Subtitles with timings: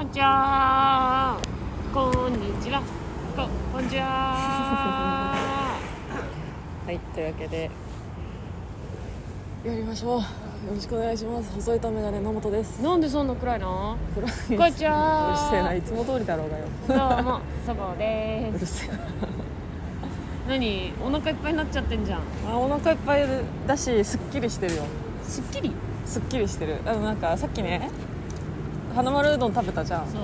[0.00, 1.38] こんにちは。
[1.92, 2.80] こんにちは。
[3.36, 5.36] ここんにちは。
[6.86, 7.70] はいというわけで。
[9.62, 10.20] やりましょう。
[10.20, 10.24] よ
[10.74, 11.52] ろしくお願いします。
[11.52, 12.82] 細いとメガネ野本です。
[12.82, 13.98] なんでそんな暗いの？
[14.14, 15.28] こんにこんにちは。
[15.28, 15.74] うるせえな。
[15.74, 16.64] いつも通りだろうがよ。
[16.88, 18.98] どうもそぼでうるすせえな。
[20.48, 20.94] 何？
[21.04, 22.20] お腹いっぱいになっちゃってんじゃん。
[22.50, 23.26] あお腹いっぱい
[23.66, 24.84] だしすっきりしてるよ。
[25.24, 25.70] すっきり？
[26.06, 26.78] すっきりしてる。
[26.86, 27.90] あのなんかさっきね
[29.00, 30.06] 花丸うどん食べたじゃん。
[30.08, 30.20] そう。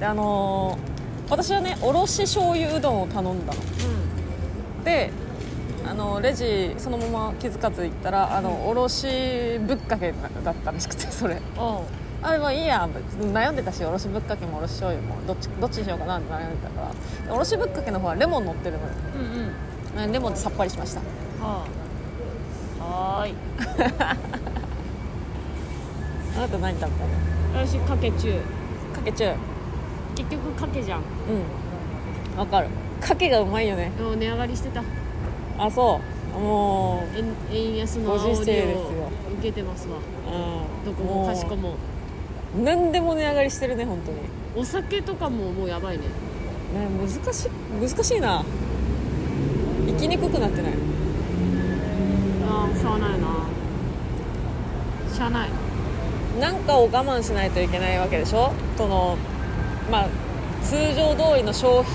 [0.00, 0.90] であのー
[1.30, 3.60] 私はねおろし醤油うどんを頼んだの。
[3.60, 5.12] うで
[5.86, 9.06] あのレジそのまま気づかず行ったらあのおろし
[9.66, 11.34] ぶっかけだったらしくてそれ。
[11.34, 11.84] んおう。
[12.22, 12.88] あまあいいや
[13.32, 17.26] 悩んでたしおろしぶっかけもおろし醤油もどっちどっちにしようかなって悩んでたから。
[17.26, 18.88] でおろしぶっかけの方はレモン乗ってるのよ。
[19.14, 19.18] う
[20.02, 20.12] んうん。
[20.12, 21.00] レモンでさっぱりしました。
[21.44, 21.64] は
[22.80, 22.84] あ。
[23.20, 23.34] はーい。
[26.36, 27.39] あなた何食べたの？
[27.54, 28.32] 私かけ中。
[28.94, 29.34] かけ中。
[30.14, 31.00] 結局かけじゃん。
[31.00, 32.38] うん。
[32.38, 32.68] わかる。
[33.00, 33.90] かけがうまいよね。
[33.96, 34.82] でも値上がりしてた。
[35.58, 36.00] あそ
[36.36, 36.38] う。
[36.38, 38.78] も円円安のご時世ですよ。
[38.78, 39.96] を受けてますわ。
[39.96, 41.74] う、うん、どこもかしこも。
[42.56, 44.18] う何でも値上がりしてるね本当に。
[44.56, 46.04] お酒とかももうやばいね。
[46.04, 46.08] ね
[46.98, 48.44] 難しい難しいな。
[49.86, 50.72] 生きにくくなってない。
[52.48, 53.26] ああしゃあないな。
[55.12, 55.48] しゃあない
[56.40, 58.52] なんかを我慢しないといけないわけでしょ？
[58.76, 59.16] その
[59.90, 60.08] まあ
[60.64, 61.90] 通常通りの消費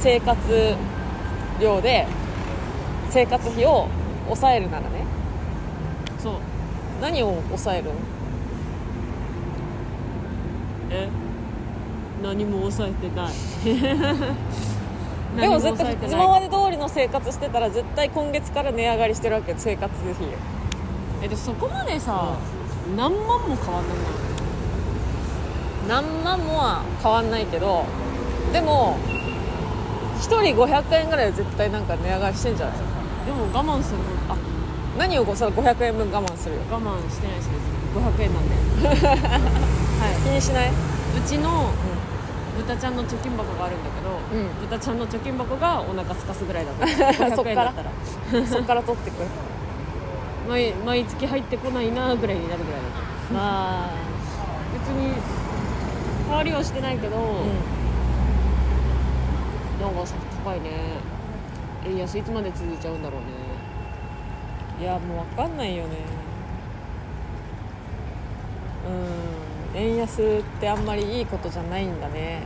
[0.00, 0.74] 生活
[1.60, 2.06] 量で
[3.10, 3.88] 生活費を
[4.26, 4.88] 抑えるならね。
[6.18, 6.34] そう。
[7.00, 7.90] 何を抑えるの？
[10.90, 11.08] え？
[12.22, 13.32] 何も抑えてない。
[15.40, 20.14] でも絶対今まで通りの生活してたら絶対今月から値上がりしてるわけよ生活費。
[21.22, 22.36] えでそこまでさ、
[22.94, 23.96] 何万も変わんない？
[25.88, 27.84] 何万もは変わんないけど
[28.52, 28.96] でも
[30.18, 32.76] 1人500円ぐらいは絶対なんか値上がりしてんじゃない？
[32.76, 32.84] な
[33.26, 33.98] でも我慢する。
[34.28, 34.36] あ
[34.98, 36.62] 何をこうその500円分我慢するよ。
[36.70, 37.50] 我慢してないです
[37.94, 38.54] 500円なんで。
[39.98, 40.72] は気にしない、いう
[41.26, 41.70] ちの
[42.56, 44.68] 豚ちゃんの貯金箱があるんだけど、うん。
[44.68, 47.74] 豚ちゃんの貯金箱がお腹すかすぐらいだ ったそっ500円から。
[48.46, 49.20] そっから取ってく？
[49.22, 49.28] る
[50.48, 53.34] 毎毎月入ってこないなぐらいになるぐらいだった。
[53.34, 53.90] まあ
[54.72, 55.14] 別に
[56.26, 57.20] 変わりはしてないけど、う
[59.82, 60.14] なんかさ
[60.44, 60.70] 高いね。
[61.86, 63.26] 円安いつまで続いちゃうんだろうね。
[64.78, 65.90] んいやもう分かんないよね。
[69.74, 69.80] うん。
[69.80, 72.42] 円安ってあんまりいいことじゃないんだね。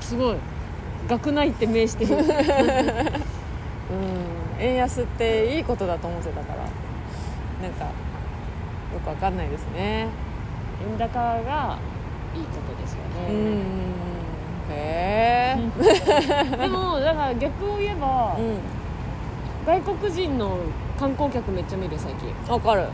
[0.00, 0.36] すごい。
[1.08, 2.24] 学内って名してるうん
[4.58, 6.58] 円安っていいことだと思ってたから
[7.62, 7.90] なんかよ
[9.04, 10.08] く分かんないですね。
[10.90, 11.78] 円高が
[12.34, 13.64] いいことですようんね、
[14.70, 16.56] へえ。
[16.56, 18.58] でもだから逆を言えば、うん。
[19.66, 20.58] 外国人の
[20.98, 22.32] 観光客めっちゃ見る最近。
[22.46, 22.82] 分かる。
[22.82, 22.90] めっ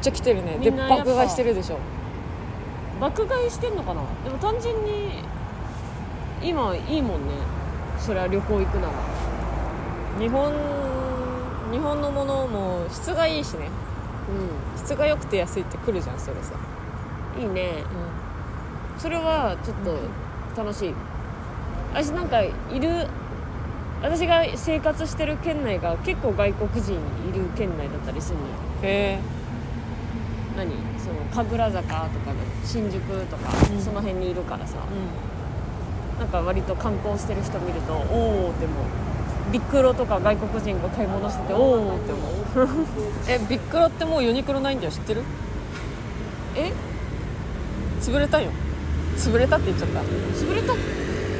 [0.00, 0.58] ちゃ来てるね。
[0.58, 1.78] で爆買いしてるでしょ。
[3.00, 4.02] 爆買いしてんのかな？
[4.24, 5.22] でも単純に
[6.42, 7.34] 今いいもんね。
[7.98, 8.92] そりゃ旅行行くなら
[10.18, 10.52] 日本
[11.72, 13.68] 日本のものも質がいいしね。
[14.76, 16.54] う質が良くて安いってくるじゃんそれさ、
[17.38, 17.82] んいいね。
[18.98, 19.98] それはちょっと
[20.62, 20.94] 楽しい。
[21.92, 23.08] 私なんかいる
[24.02, 28.50] 私が生活してる県内が結構外国人いる県内だったりするのよ。
[28.82, 29.20] へえ。
[30.56, 30.70] 何？
[30.98, 33.80] その神楽坂とかの新宿とか、うん。
[33.80, 34.76] その辺にいるからさ。
[34.78, 38.84] うなんか割と観光してる人見るとおおって思う
[39.52, 42.66] ビックロとか外国人が買い物してておおって思う。
[42.66, 42.76] ん
[43.28, 45.22] えビックロってもうユニクロないんだよ知ってる？
[46.56, 46.72] え？
[48.00, 48.50] 潰れたよ。
[49.16, 50.00] 潰れたって言っちゃった。
[50.00, 50.74] 潰れた？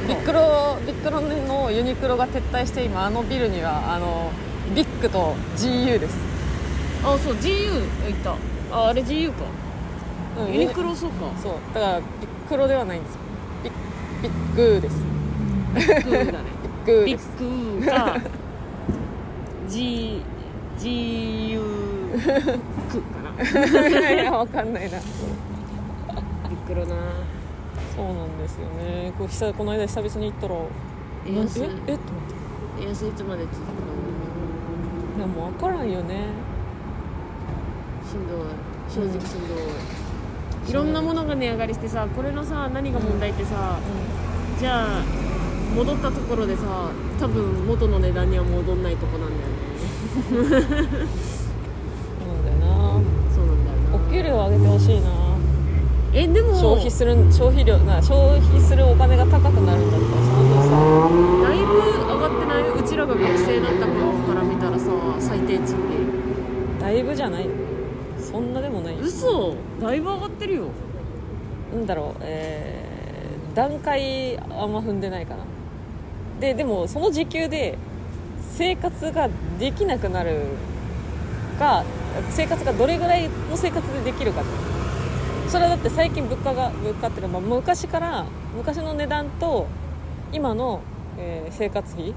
[0.07, 4.31] ビックロビックロのユニクロが撤退して今あのビルにはあの
[4.75, 6.15] ビッグと GU です、
[7.03, 8.35] あそう GU 行った。
[8.71, 9.45] ああれ GU か。
[10.39, 10.53] うん。
[10.53, 11.31] ユニクロそうか。
[11.41, 11.53] そう。
[11.73, 13.17] だからビックロではないんです。
[13.63, 13.73] ビッ
[14.21, 14.95] ビッグです。
[15.75, 16.54] ビッグだね
[16.85, 17.03] グ。
[17.05, 18.17] ビッグか。
[19.67, 20.21] G
[20.79, 21.61] GU
[22.89, 23.21] クか
[23.99, 24.99] ないやわかんないな。
[24.99, 26.95] ビックロな。
[27.95, 29.11] そうなんですよね。
[29.17, 30.55] こう久この間久々に行ったら。
[30.55, 30.57] え
[31.27, 31.73] ええっと思っ
[32.81, 33.87] 円安いつまで続くの？
[35.15, 36.27] ていやもう分からんよね。
[38.07, 38.37] しんどい。
[38.87, 43.79] 正直しんどい、いろんなものが値上がりしてさこれのさ何が問題ってさ、
[44.59, 45.03] じゃあ
[45.73, 49.55] 戻ったところでさ多分元の値段には戻んないとこなんだよね。
[50.19, 50.25] そ
[52.25, 52.65] うなんだよな。
[53.33, 53.95] そうなんだよな。
[53.95, 55.09] お給料上げてほしいな。
[56.13, 60.69] えでも消費する消費量な消費するお金が高くなるんだったらその分さ
[61.49, 61.73] だいぶ
[62.07, 64.85] 上がってないうちらが学生だった頃から見たらさ
[65.19, 66.79] 最低賃金。
[66.79, 67.49] だいぶじゃない？
[68.17, 68.95] そんなでもない。
[69.01, 69.55] 嘘！
[69.81, 70.69] だいぶ上がってるよ。
[71.73, 75.43] なんだろうえー段階あんま踏んでないかな
[76.39, 77.77] ででもその時給で
[78.57, 79.29] 生活が
[79.59, 80.41] できなくなる
[81.59, 81.83] か
[82.29, 84.43] 生活がどれぐらいの生活でできるか
[85.47, 89.67] それはだって最近物価が物価っていうのはまあ昔から昔の値段と
[90.33, 90.81] 今の、
[91.17, 92.13] えー生活費。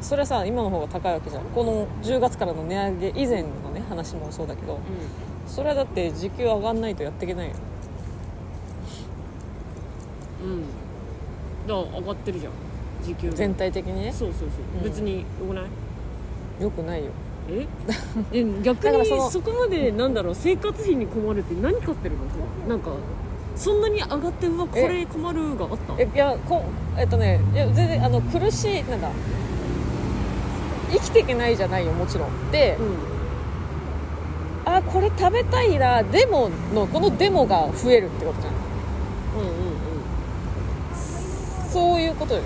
[0.00, 1.44] それはさ今の方が高いわけじゃん。
[1.46, 4.78] この10月からの値上げ以前のね話もそうだけど。
[5.46, 7.54] それはだって時給上がんないとやっていけないよ。
[10.44, 10.62] うんうん。
[11.66, 12.52] だから上がってるじゃん
[13.06, 13.30] 時給。
[13.30, 14.12] 全体的にね？
[14.12, 14.48] そうそうそう、
[14.78, 14.84] うん。
[14.84, 15.64] 別によくない？
[16.62, 17.10] よくないよ。
[17.50, 17.66] え？
[18.32, 20.34] え逆にだからそのそこまでなんだろう？
[20.34, 22.22] 生活費に困るって何買ってるの？
[22.68, 22.90] なんか
[23.54, 25.94] そんなに上がってうわこれ困るがあった？
[26.02, 26.64] えいやこ
[26.98, 29.08] えっとねいや全然あの苦しいなんだ。
[30.90, 32.50] 生きていけないじゃないよもちろん。
[32.50, 32.86] でうん。
[34.72, 38.56] あこれ食べたいなでものこのデモが増えるってことじゃんう
[39.44, 39.54] んうん。
[41.70, 42.42] そういうことよ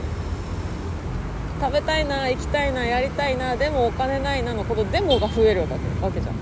[1.60, 5.74] 食べたいな行きたいなやりたいなでもお金ないなのこのデモが増えるわけ
[6.04, 6.34] わけじゃん。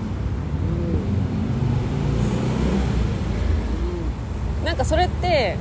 [4.65, 5.57] なんかそれって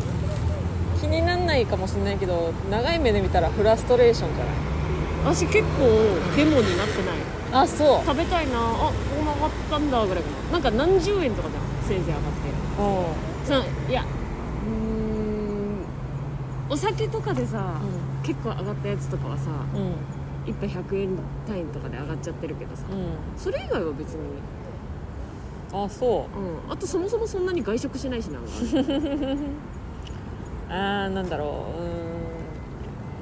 [1.00, 4.54] 気になんないかもしれないけど長い目で見たらフラストレーションじゃない？
[4.54, 4.58] う
[5.30, 5.88] ん私結構
[6.36, 7.16] デモになってない。
[7.50, 8.06] あそう。
[8.06, 10.52] 食べたいなあここも上がったんだぐらいかな。
[10.52, 12.48] なんか何十円とかじゃんせいぜい上がって。
[13.48, 15.07] さいやうーん
[16.70, 17.80] お酒とかでさ、
[18.22, 19.82] 結構上がったやつとかはさうん。
[19.82, 19.94] うん
[20.46, 21.10] 1杯100円
[21.46, 23.12] 単位とかで上がっちゃってるけどさ、うん。
[23.36, 24.20] それ以外は別に、
[25.74, 26.38] あそう。
[26.70, 28.42] ん、あとそもそもそんなに外食しないしなう
[30.70, 31.48] あーなんだろう。
[31.48, 31.58] うーん。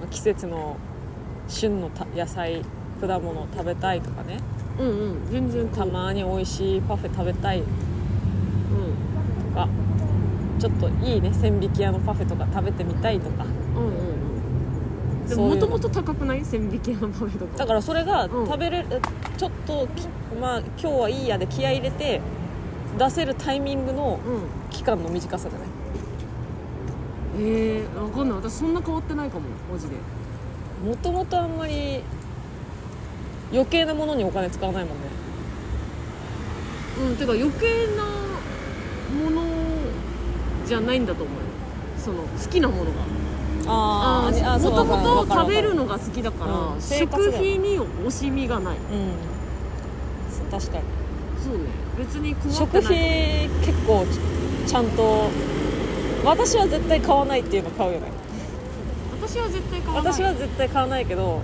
[0.00, 0.76] まあ季節の
[1.48, 2.62] 旬のた野菜
[3.00, 4.38] 果物食べたいとかね。
[4.78, 5.26] うんうん。
[5.28, 7.62] 全然たまに美味しいパフェ食べたい。
[7.62, 7.70] とう
[9.50, 9.52] ん。
[9.52, 9.68] か
[10.58, 13.44] ちょっといいね千匹屋のパフェとか食べてみたいとか。
[13.44, 13.92] うんうんう
[15.24, 15.28] ん。
[15.28, 17.58] でももともと高くない千匹屋のパフェとか。
[17.58, 18.46] だからそれがうん。
[18.46, 18.86] 食べれる、
[19.36, 20.06] ちょっとき
[20.40, 22.20] まあ今日はいいやで気合い入れて
[22.98, 24.30] 出せるタイミングのう
[24.68, 25.68] ん期間の短さじゃない？
[27.38, 28.38] えー、わかんない。
[28.38, 29.96] 私そんな変わってないかもマジで。
[30.84, 32.02] もともとあんまり
[33.52, 35.04] 余計なものにお金使わないもんね。
[37.08, 38.04] うんてか余計な
[39.22, 39.42] もの
[40.66, 41.40] じゃないんだと思うよ。
[41.98, 42.90] その好きなものが。
[43.68, 48.76] あーあもともと食べるのが好きだから、うん食費に惜しみがない。
[48.76, 50.50] うん。
[50.50, 50.84] 確かに。
[51.42, 51.64] そうね。
[51.98, 54.06] 別に困って食ない費結構
[54.66, 55.30] ちゃんと
[56.24, 58.08] 私は絶対買わないっていうの買うよね。
[59.20, 60.12] 私は絶対買わない。
[60.12, 61.40] 私は絶対買わないけど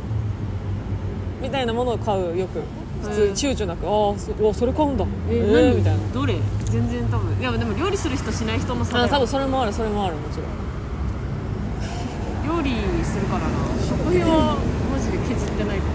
[1.40, 2.60] みたいなものを買うよく
[3.02, 5.04] 普通に躊躇なく、ああそれ買うんだ。
[5.28, 5.76] ええー何？
[5.76, 6.00] みたいな。
[6.14, 6.36] どれ？
[6.66, 9.04] 全然多分いやでも料理する人しない人の差だよ。
[9.06, 10.46] あ多分それもあるそれもあるもちろん。
[12.46, 12.70] 料理
[13.04, 13.50] するからな。
[13.82, 14.56] 食費は
[14.90, 15.92] マジで削ってないかも。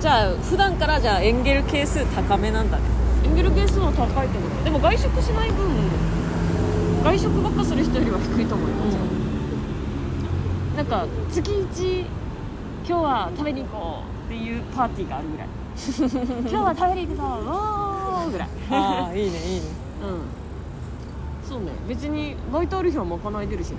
[0.00, 2.84] じゃあ普段からじゃあエンゲル係数高めなんだね。
[3.24, 4.50] エンゲル係数は高いと思う。
[4.64, 5.66] でも外食しない分
[7.02, 9.08] 外食ばっかする人よりは低いと思うよもちろん、
[10.76, 12.06] なんか月1今
[12.86, 15.48] 日は食べに行こうっていうパーティーがあるぐらい。
[15.78, 18.48] 今日は食べに行くぞおーぐらい。
[18.70, 19.66] ああいいねいいね。
[20.02, 21.48] うん。
[21.48, 21.70] そうね。
[21.88, 23.76] 別にバイトある日は賄い出るしな。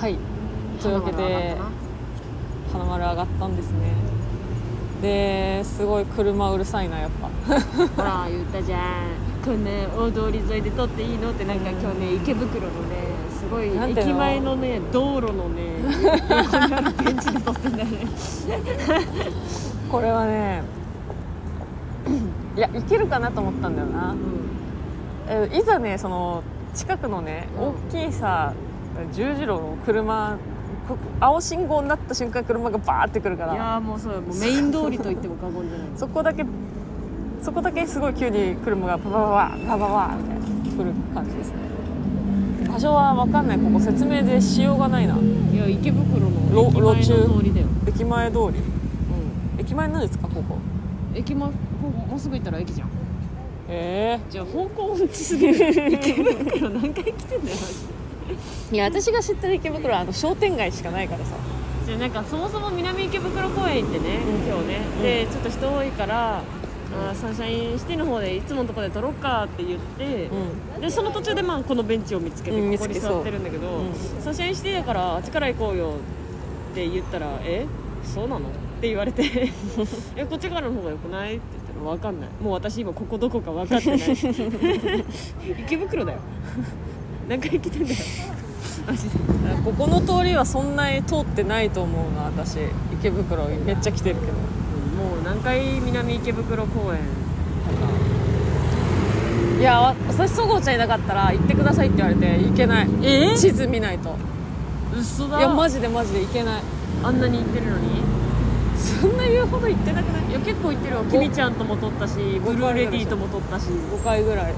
[0.00, 0.18] はい。
[0.82, 1.56] というわけで
[2.72, 3.94] 花丸上がったんですね。
[5.00, 7.10] ですごい車うるさいなやっ
[7.46, 7.54] ぱ。
[7.96, 8.80] ほら言ったじゃん
[9.44, 12.96] こんな大通り沿いで撮っていいのってなんか今日ね池袋のね
[13.38, 17.98] すごい駅前のね道路のね横にあるベンチで撮ってんだよね
[19.90, 20.62] これはね
[22.56, 24.14] いやいけるかなと思ったんだよな。
[25.28, 26.42] えいざねその
[26.74, 27.68] 近くのねうん。
[27.68, 28.52] 大きいさ
[29.12, 30.36] 十字路の車
[30.88, 35.88] こ青信号になった瞬間車がバーってくるかいやもうそうよもうメイン通りと言っても過言じゃない。
[35.96, 36.44] そこだけ
[37.44, 41.56] そこだけすごい急に車がパパパパパパパみたいな来る感じですね
[42.66, 45.14] 場所は分かんないここ説明でしようがないな
[45.52, 50.58] いや池袋のろ駅前の路中通りだよ、駅前通りうん駅前なんですかここ、
[51.14, 52.88] 駅前こうもうすぐ行ったら駅じゃん
[53.68, 57.56] ええじゃあ方向音痴すぎる池袋何回来てんだよ
[58.72, 61.36] いや私が知ってる池袋はあの商店街しかないからさ
[61.84, 66.42] じゃあなんかそもそも南池袋公園行ってね、うん今日ね、うんでちょっと人多いから
[66.94, 70.28] あーサンシャインシティの方でいつものとこで撮ろうかって言って、
[70.78, 73.82] うでその途中でまあこのベンチを見つけてうんここに座ってるんだけど、う。
[73.88, 75.94] んサンシャインシティだからあっちから行こうよ
[76.72, 77.66] って言ったら「え
[78.04, 79.22] そうなの?」って言われて
[80.16, 82.30] 「えこっちからの方がよくない?」って言ったら「分かんない。
[82.42, 83.98] もう私今ここどこか分かってない。
[85.60, 86.18] 池袋だよ。
[87.28, 87.96] 何回来てんだよ。
[89.64, 92.58] ここの通りはそんなに通ってないと思うな私。
[92.92, 94.32] 池袋めっちゃ来てるけど
[95.04, 97.00] もう何回南池袋公園
[99.60, 102.88] いやわ私そごうちゃんいなかったら行ってくださいって言われて行けない。
[103.02, 103.36] え？
[103.36, 104.16] 地図見ないと。
[104.98, 105.38] 嘘だ。
[105.38, 106.62] いやマジでマジで行けない。
[107.02, 108.02] あんなに行ってるのに？
[108.76, 110.30] そんな言うほど行ってなくない？
[110.30, 111.04] いや結構行ってるわ。
[111.04, 113.66] キミちゃんとも撮ったしブルーレディとも撮ったし。
[113.68, 114.52] 5回ぐらい。
[114.52, 114.56] う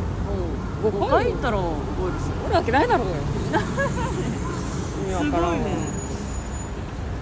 [0.87, 0.89] ん。
[0.89, 2.25] 5 5回行ったら覚えるし。
[2.47, 3.15] おるわけないだろうよ。
[5.05, 5.67] 意味わからんわ。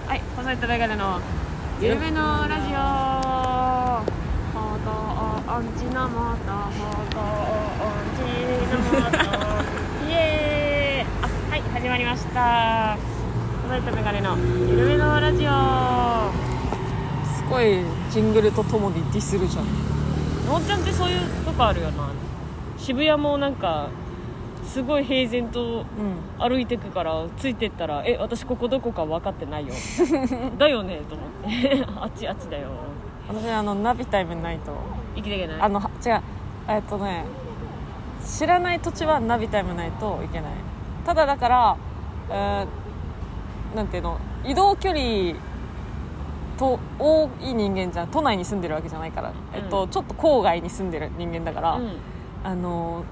[0.07, 1.19] はい細いとメガネの
[1.81, 2.77] 緩めのラジオ。
[2.77, 4.55] ハー
[4.85, 4.89] ト
[5.51, 6.53] アンチなまた。
[6.53, 7.19] ハート
[7.83, 8.23] アンチ
[8.71, 9.17] なまた。
[10.07, 11.11] イエーイ。
[11.21, 12.97] あはい始まりました。
[13.63, 14.37] 細いとメガネの。
[14.69, 15.51] 緩めのラジオ。
[17.35, 19.65] すごいジングルとともにディスるじゃん。
[20.47, 22.09] のんちゃんってそういうとこあるよな。
[22.77, 23.89] 渋谷もなんか
[24.65, 26.49] すごい平然とうん。
[26.49, 29.73] 歩いてくからついてったら「え私ここどこか分かってないよ」
[30.57, 31.85] だよねと思って。
[32.01, 32.69] あっちあっちだよ。
[33.27, 34.73] 私あのナビタイムないと。
[35.15, 35.61] 生きていけない？
[35.61, 36.21] あのは違う。
[36.67, 37.23] えっとね
[38.25, 40.51] 知らない土地はナビタイムないといけない。
[41.05, 41.77] ただだから、
[42.29, 45.35] えーなんていうの移動距離
[46.57, 51.91] と多い人間じゃん都内に住んでるわけじゃないから、えっと、ちょっと郊外に住んでる人間だから、うん。
[52.43, 53.03] あの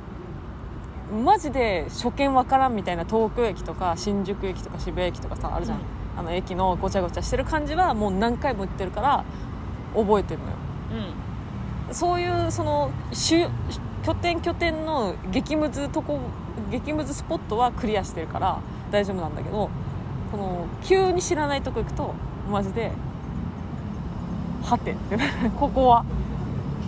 [1.14, 5.84] マジで初見わからんみたいな東京駅とか新宿駅とか渋谷駅とかさあるじゃん、うん。
[6.18, 9.24] あの駅のごちゃごちゃしてる感じはもう何回も言ってるから
[9.96, 10.58] 覚えてるのよ。
[11.92, 13.48] そういうその主
[14.04, 16.20] 拠点拠点の激ムズとこ
[16.72, 18.60] 激ムズスポットはクリアしてるから
[18.92, 19.70] 大丈夫なんだけど
[20.32, 22.14] この急に知らないとこ行くと
[22.50, 22.92] マジで
[24.64, 25.18] はてって。
[25.60, 26.06] ここは。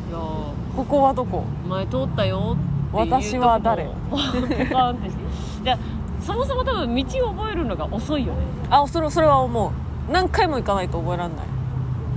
[0.09, 1.45] いやここはどこ？
[1.65, 2.55] ー前通ったよ
[2.95, 3.83] 私は誰？
[3.85, 5.77] とこもポカーンってしてで
[6.21, 8.39] そもそも多分道を覚えるのが遅いよね。
[8.69, 9.71] あそれそれは思う。
[10.11, 11.45] 何回も行かないと覚えられない。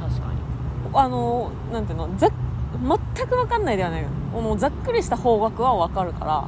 [0.00, 0.38] 確かに。
[0.94, 2.08] あのなんていうの？
[2.16, 2.32] ざっ
[3.14, 4.02] 全く分かんないではない。
[4.02, 6.46] よもうざっくりした方角は分かるから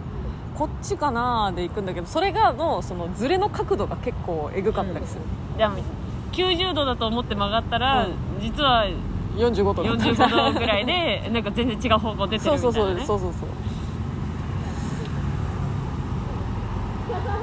[0.55, 5.23] こっちかなーで行くんだけどそれがのそのズレの角度が結構えぐかったりする、
[5.57, 5.77] じゃあ
[6.33, 8.13] 90度だと思って曲がったら、うん。
[8.41, 8.85] 実は
[9.37, 10.05] 45度だった。
[10.05, 13.49] 45度ぐらいでなんか全然違う方向出てるそうみたいな、ね、そうそうそうそうそう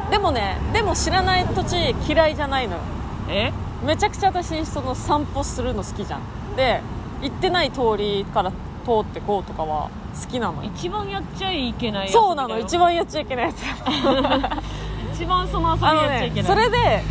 [0.09, 2.81] でもねでも知らない土地嫌いじゃないのよ。
[3.29, 3.51] え？
[3.85, 6.21] めちゃくちゃ私その散歩するの好きじゃん。
[6.55, 6.81] で
[7.21, 8.55] 行ってない通りから通
[9.01, 10.71] ってこうとかは好きなのよ。
[10.75, 12.57] 一番やっちゃいけないやつそうなの。
[12.59, 13.61] 一番やっちゃいけないやつ。
[15.13, 17.03] 一番その遊びやっちゃいけない、ねそれで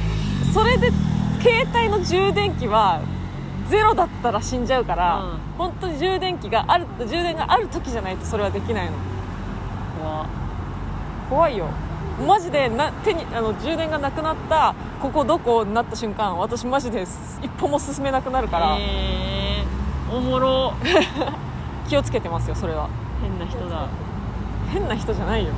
[0.53, 0.91] それで
[1.41, 3.01] 携帯の充電器は
[3.69, 5.39] ゼロだったら死んじゃうから、うん。
[5.59, 8.93] 本当に充電器がある充電がある時じゃないとそれはできないの。
[10.01, 10.27] 怖
[11.29, 11.67] 怖いよ
[12.25, 17.03] マジでな手にあの充電がなくなったここどこになった瞬間私マジで
[17.43, 20.73] 一歩も進めなくなるから、えー、おもろ。
[21.89, 22.89] 気をつけてますよそれは。
[23.23, 23.87] 変な人だ。
[24.73, 25.53] 変な人じゃないよ。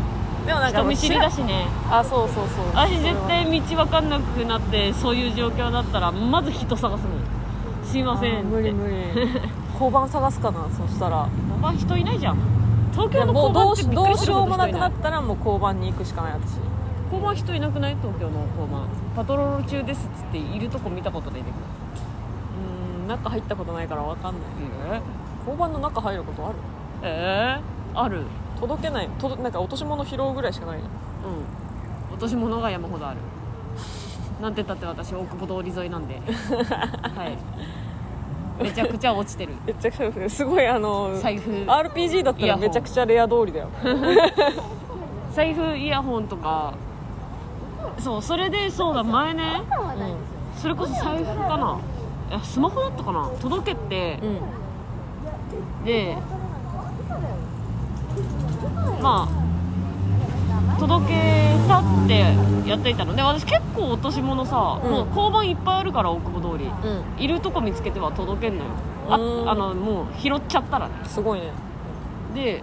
[0.47, 1.67] でもなんか人見知りだしね。
[1.91, 2.67] あそうそうそう。
[2.75, 7.12] 私絶対道分かんなくなってそういう状況だったらまず人探すもん
[7.85, 8.95] すいませんあー無理無理。
[9.73, 11.29] 交番探すかなそしたら。
[11.49, 12.58] 交番人いないじゃん
[12.92, 16.33] 東京の交もうどうし番ってびっくりどうしようするほど人いもなくなったらもう交番に行くしかない。
[16.33, 16.57] 私
[17.04, 17.97] 交番人いなくない？
[17.97, 18.87] 東京の交番。
[19.16, 24.42] パトロール中ですっつっているとこ見たことないんだけうーん中入ったことないから分かんない。
[24.42, 25.02] ど
[25.38, 26.57] 交番の中入ることある？
[27.02, 28.23] ええー、ある？
[28.61, 29.09] 届けない。
[29.18, 30.90] とどなんか落とし物拾うぐらいしかないじゃん
[31.33, 32.14] うん。
[32.14, 33.18] 落とし物が山ほどある。
[34.42, 36.21] なんて言ったって私大久保通り沿いなんで。
[36.21, 37.38] はい
[38.61, 39.53] めちゃくちゃ落ちてる。
[39.67, 41.50] めちゃくちゃすごいあの財布。
[41.50, 43.69] RPG だったらめちゃくちゃレア通りだよ。
[45.33, 46.75] 財布イヤホンとか。
[47.99, 49.62] そうそれでそうだ前ね。
[50.57, 51.79] それこそ財布かな。
[52.31, 53.29] いやスマホだったかな。
[53.41, 54.19] 届けて。
[54.23, 54.37] うん、うん
[55.85, 56.17] で
[59.00, 59.49] まあ
[60.79, 61.15] 届け
[61.67, 63.15] たってやっていたの。
[63.15, 64.91] で私結構落とし物さ、うん。
[64.91, 66.58] もう交番いっぱいあるから大久保通
[67.18, 68.71] いるとこ見つけては届けんのよ。
[69.11, 69.50] あうん。
[69.50, 70.95] あのもう拾っちゃったらね。
[71.04, 71.50] すごいね。
[72.35, 72.62] で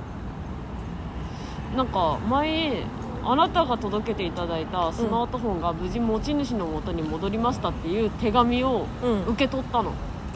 [1.75, 2.83] なんか前
[3.23, 9.23] あなたが届けていただいたスマートフォンが無事持ち主の元に戻りましたっていう手紙をうん。
[9.25, 9.93] 受け取ったの、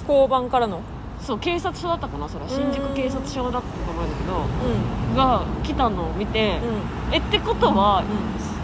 [0.08, 0.82] 交番からの？
[1.22, 2.50] そう警察署だったかなそれは。
[2.50, 4.34] 新宿警察署だったと思うんだけど
[5.10, 5.16] うん。
[5.16, 6.60] が来たのを見て、
[7.10, 7.14] うん。
[7.14, 8.04] えってことは、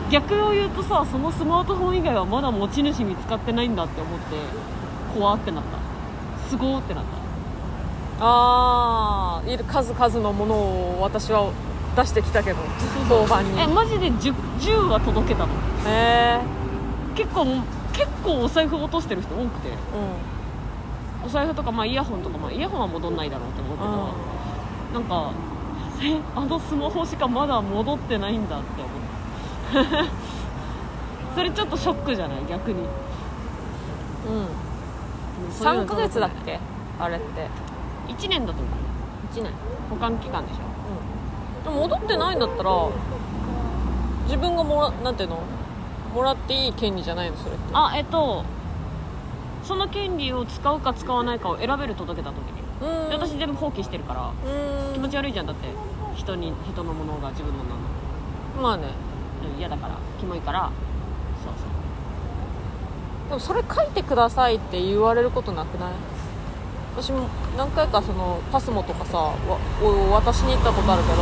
[0.09, 4.35] 逆を言うとさそのスマートフォン以外はまだ持ち主見つかってないんだって思って
[5.17, 6.49] 怖ってなった。
[6.49, 7.09] すごーってなった。
[8.25, 11.51] ああいる数々のものを私は
[11.95, 12.59] 出してきたけど
[13.09, 13.59] 交番に。
[13.59, 15.53] えマジで 10, 10は届けたの。
[15.87, 16.39] へえ
[17.15, 17.45] 結構
[17.93, 19.69] 結構お財布落としてる人多くて。
[19.69, 19.73] う
[21.25, 25.31] お財布とか、まあ、イヤホンとか、まあ、イヤホンは戻んないだろうと思うけど、なんか
[26.03, 28.81] えあのスマホしかまだ戻ってないんだって
[29.73, 30.05] 思って
[31.35, 32.37] それちょっとショックじゃない？
[32.47, 32.75] 逆に。
[32.75, 32.87] んうん
[35.51, 36.59] 3ヶ月だっけ？
[36.99, 37.25] あれって。
[38.07, 38.65] 1年だと思う。
[39.33, 39.51] 1年。
[39.89, 40.59] 保管期間でしょ。
[41.63, 42.89] でも戻ってないんだったら
[44.25, 45.39] 自分がもらなんていうの？
[46.13, 47.63] もらっていい権利じゃないのそれって。
[47.73, 48.45] あえっと
[49.63, 54.31] その権利を使うか使わないかを選べる届けた時にで私全部放棄してるから。
[54.93, 55.45] 気持ち悪いじゃん。
[55.47, 55.67] だって
[56.15, 57.75] 人に人のものが自分のなの。
[58.61, 58.83] まあね。
[59.53, 60.71] うん嫌だからキモいから。
[61.43, 61.67] そうそう。
[61.67, 61.84] で
[63.35, 65.91] もそれ書いてくださいって言われることなくない？
[66.95, 67.27] 私も
[67.57, 69.33] 何回かそのパスモとかさわ
[69.83, 71.15] を渡しに行ったことあるけど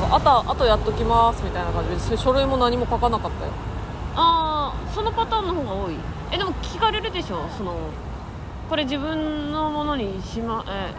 [0.00, 3.52] なんかあとあとやっときますみたいな感じで書類も何も書かなかったよ。
[4.16, 5.94] ああそのパターンの方が多い。
[6.32, 7.48] えでも聞かれるでしょ？
[7.56, 7.74] その
[8.68, 10.92] これ自分のものにしまえ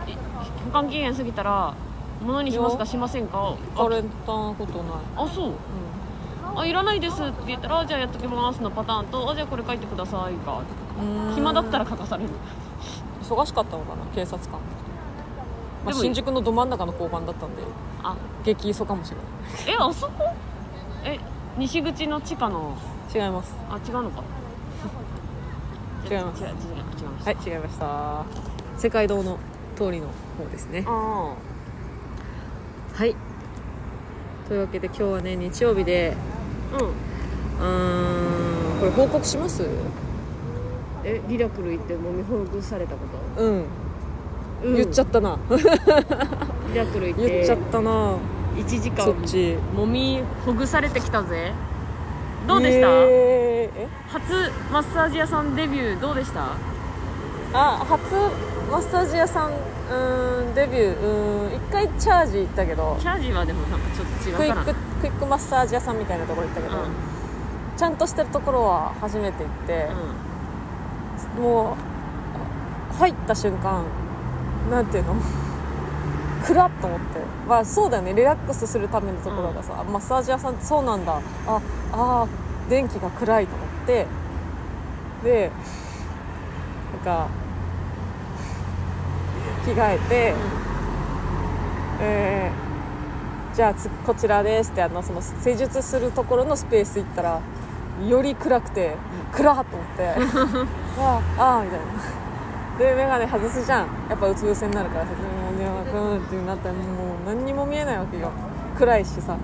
[0.65, 1.73] 保管期限過ぎたら
[2.21, 3.55] ものにしますかしませんか？
[3.75, 5.51] 聞かれたことない、あそう
[6.59, 10.61] あいらないですって言ったらじゃあやっときますのパターンとあじゃあこれ書いてくださいか。
[10.99, 11.35] うん。
[11.35, 12.29] 暇だったら書かされる。
[13.21, 14.59] 忙しかったのかな警察官、
[15.85, 17.61] まあ、新宿のど真ん中の交番だったんで
[18.01, 18.15] あ。
[18.43, 19.17] 激急かもしれ
[19.73, 20.33] えあそこ？
[21.03, 21.19] え
[21.57, 22.75] 西口の地下の？
[23.13, 23.55] ない違います。
[23.69, 24.23] あ違うのか。
[26.09, 26.43] 違います。
[26.43, 28.25] 違いましたはい違いました。
[28.77, 29.37] 世界堂の
[29.75, 30.83] 通りの方ですね。
[30.87, 31.33] あ
[32.95, 33.15] はい。
[34.47, 36.36] というわけで今日はね日曜日であ
[36.73, 36.79] うん。
[36.79, 38.79] うーん。
[38.79, 39.63] これ報告します？
[41.03, 42.99] えリラクル行ってもみほぐされたこ
[43.37, 43.43] と？
[43.43, 43.63] うん、
[44.63, 44.75] うん。
[44.75, 45.37] 言っちゃったな。
[45.49, 47.29] リラクル行って。
[47.29, 47.91] 言っちゃったな。
[48.55, 49.55] 1時間そっち。
[49.75, 51.53] もみほぐされてきたぜ。
[52.47, 53.87] どうでした、えーえ？
[54.07, 56.55] 初マッサージ屋さんデビューどうでした？
[57.53, 58.01] あ初
[58.71, 60.99] マッサージ屋さんうーんデビュー。
[60.99, 62.97] うーん一回チャージ行ったけど。
[62.99, 64.63] チャージはでもなんかちょっと違うかな。
[64.63, 66.83] クイッククイックマッサージ屋さんみたいなところ行ったけど、うん
[67.77, 69.87] ちゃんとしてるところは初めて行って、
[71.39, 71.77] も
[72.91, 73.85] う入った瞬間
[74.71, 75.13] なんていうの？
[76.43, 77.05] 暗っと思って。
[77.47, 78.15] まあそうだよね。
[78.15, 81.21] リラックスするためのところがさ、マッサージ屋さんってそうなんだ。
[81.45, 81.61] あ
[81.93, 84.07] あー電気が暗いと思って。
[85.23, 85.51] で
[87.05, 87.27] なんか
[89.65, 90.33] 着替えて、
[92.01, 92.66] えー
[93.57, 97.41] じゃあつこちらですってあのその施術するところのスペース行ったら
[98.07, 98.95] より暗くて
[99.31, 100.09] 暗っと思って
[101.01, 101.85] ああみたいな。
[102.77, 103.87] で眼鏡外すじゃん。
[104.07, 105.17] やっぱうつ伏せになるからさも
[105.55, 106.83] う電話クーンってなったらもう
[107.25, 108.29] 何にも見えないわけよ。
[108.77, 109.35] 暗いしさ。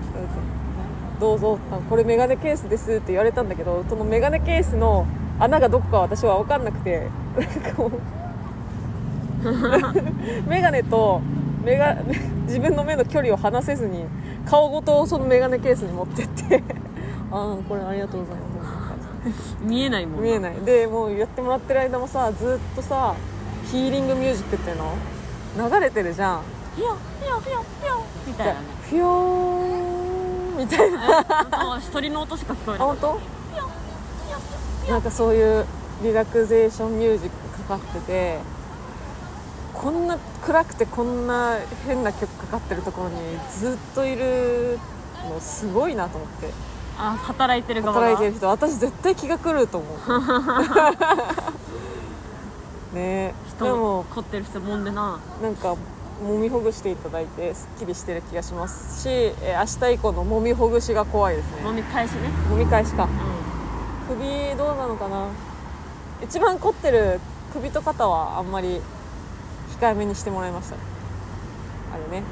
[1.18, 1.58] どうぞ。
[1.72, 5.06] あこれ眼鏡ケースですって言われたんだけどその眼鏡ケースの
[5.40, 7.08] 穴がどこか私は分かんなくて。
[7.36, 7.90] なんかこう
[10.48, 11.20] 眼鏡と
[11.64, 11.96] 目が
[12.46, 14.04] 自分の目の距離を離せずに
[14.46, 16.62] 顔ごとその眼鏡ケースに持ってって。
[17.32, 19.56] ああこれありがとうございます。
[19.64, 20.54] 見えないもん見えない。
[20.64, 23.14] でもうやってもらってる間もさずっとさ
[23.70, 26.40] ヒーリングミュージックっていうの流れてるじゃん。
[26.76, 28.58] ピヨピヨピヨピヨみたいなね。
[28.92, 30.98] ヨーンみたいな。
[31.52, 32.80] あ鳥の音しか聞こえない。
[32.80, 33.34] あ本当？
[34.90, 35.64] なんかそういう
[36.02, 38.38] リラクゼーションミュージックかかってて
[39.84, 40.16] こんな
[40.46, 43.16] 暗くてこんな変な曲かかってるところに
[43.54, 44.78] ずっといる
[45.28, 46.48] のすごいなと思って。
[46.96, 48.06] あ働いてる側が？
[48.16, 49.98] 働いてる人私絶対気が狂うと思う。
[52.96, 52.96] ね。
[52.96, 55.18] え人でも凝ってる人もんでな。
[55.42, 55.74] なんか
[56.24, 61.62] 揉みほぐしていただいてすっきりしてる気がしますし、えー明日以降の揉みほぐしが怖いですね。
[61.62, 62.30] もみ返しね。
[62.50, 63.04] 揉み返しか。
[63.04, 63.08] う
[64.08, 65.26] 首どうなのかな。
[66.22, 67.20] 一番凝ってる
[67.52, 68.80] 首と肩はあんまり
[69.78, 70.76] 控えめにしてもらいました。
[70.76, 70.78] あ
[72.10, 72.20] れね。
[72.20, 72.24] ん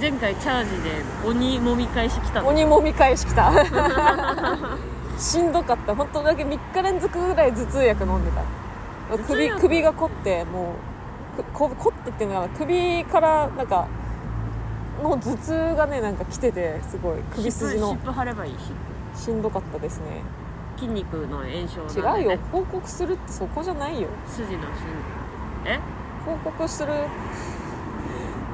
[0.00, 0.90] 前回チャージで
[1.24, 2.48] 鬼もみ返し来たの？
[2.48, 3.52] 鬼揉み返しきた。
[5.18, 5.94] しんどかった。
[5.94, 8.42] 本当だけ3日連続ぐらい頭痛薬飲んでた。
[9.26, 10.74] 首首が凝っても
[11.38, 13.86] うくこ凝ってっていうのは首からなんか
[15.02, 17.18] の頭痛がねなんか来ててすごい。
[17.34, 17.92] 首筋の。
[17.92, 18.54] 湿布貼ればいい
[19.14, 20.22] 湿しんどかったですね。
[20.76, 22.20] 布筋肉の炎症ね。
[22.20, 22.38] 違うよ。
[22.50, 24.08] 報告するってそこじゃないよ。
[24.26, 24.68] 筋のしん
[25.66, 25.78] え？
[26.24, 26.92] 報告する。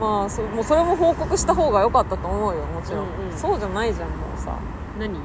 [0.01, 3.37] まあそもうそれも報告した方が良かったと思うよもちろん、うんうん。
[3.37, 4.59] そうじゃないじゃんもうさ。
[4.99, 5.19] 何？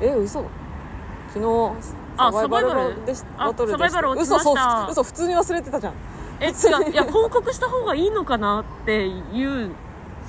[0.00, 0.44] え嘘。
[1.32, 1.72] 昨日
[2.16, 3.06] あサバイバルル。
[3.06, 4.50] でバトルでサバイバル落ちました。
[4.50, 5.94] 嘘そう嘘普通に忘れてたじゃん。
[6.40, 6.50] え違
[6.88, 6.90] う。
[6.90, 9.70] いや報告した方がいいのかなっていう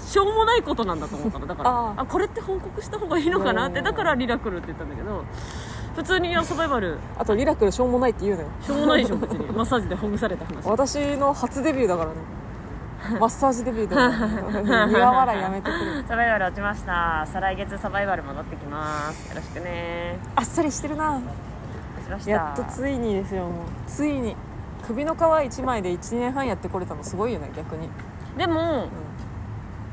[0.06, 1.48] しょうもないことなんだと思ったの。
[1.48, 5.26] だからああこれって報告した方がいいのかなってうんだからリラクルって言ったんだけど
[5.96, 8.48] 普通にサバイバルあとリラクルしょうもないって言うのよ。
[8.62, 9.46] しょうもないでしょ別に。
[9.54, 10.66] マッサージでほぐされた話。
[10.66, 12.16] 私の初デビューだからね。
[13.20, 16.04] マッサージデビューだから苦笑いやめてくれ。
[16.08, 17.26] サバイバル落ちました。
[17.32, 19.30] 再来月サバイバル戻ってきます。
[19.30, 20.18] よろしくね。
[20.36, 21.14] あっさりしてるな。
[21.14, 21.22] 落
[22.06, 22.32] ちました。
[22.32, 23.52] やっとついにですよもう。
[23.88, 24.36] ついに。
[24.88, 27.88] 首の皮1枚で1年半やってこれたのすごいよね逆に、
[28.38, 28.88] でも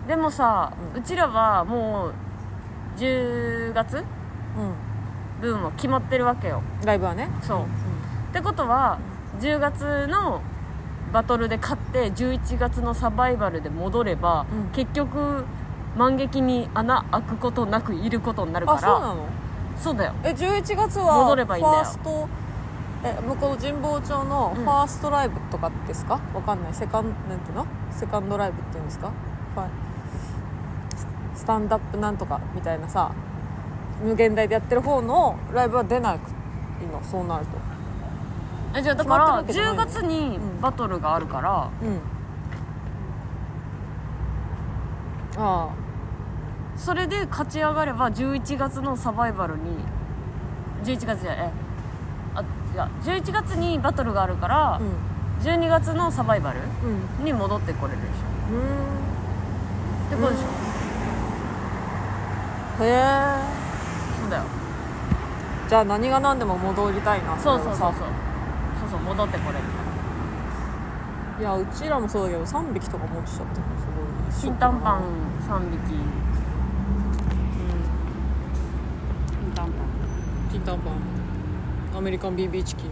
[0.08, 2.14] でもさ、ううんちらはもう
[2.98, 3.98] 10月？
[3.98, 4.00] う
[5.40, 6.62] 分は決まってるわけよ。
[6.83, 7.29] ん、ライブはね。
[7.42, 8.98] そう、ってことは
[9.40, 10.42] 10月の
[11.12, 14.70] バトルで勝って11月のサバイバルで戻れば、うん。
[14.72, 15.44] 結局
[15.96, 19.26] 満劇に穴開くことなくいることになるからあそうなの？
[19.76, 20.12] そうだよ。
[20.22, 21.79] え11月は戻ればいいんだよ。
[21.79, 22.29] ファースト
[23.03, 24.68] え向こう神保町のフうん。
[24.68, 26.74] ァーストライブとかですか、わかんない。
[26.74, 27.66] セカンなんていうの？
[27.90, 29.11] セカンドライブっていうんですか？
[29.55, 29.66] ファ
[31.35, 33.11] ススタンダップなんとかみたいなさ
[34.02, 36.30] 無限大でやってる方のライブは出なく
[36.82, 37.52] いいのそうなると。
[38.78, 40.60] えじゃあだから10決まってるわけ月にうん。
[40.60, 41.86] バトルがあるから、う
[45.40, 45.42] ん。
[45.42, 45.68] あ
[46.76, 49.60] それで勝ち上がれば11月のサバイバルに
[50.84, 51.50] 11月じゃえ
[52.34, 52.46] あ違う
[53.20, 54.92] 11月にバトルがあるから、あうん。
[55.42, 56.60] 12月のサバイバル
[57.18, 57.24] うん。
[57.24, 58.12] に戻ってこれるでしょ。
[58.54, 58.60] うん。
[60.06, 63.69] ってことでしょ、へえ
[64.31, 64.45] だよ。
[65.69, 67.38] じゃあ何が何でも戻りたいな。
[67.38, 67.93] そうそうそうそう。
[67.93, 69.59] そうそう戻ってこれ。
[69.59, 69.64] る
[71.40, 75.03] いやうちらもそうだけど3匹とか持ちちゃったのすごい金丹パン
[75.49, 75.95] 3匹。
[80.53, 80.93] 金丹パン。
[81.93, 81.99] パン。
[81.99, 82.90] アメリカン BB チキン、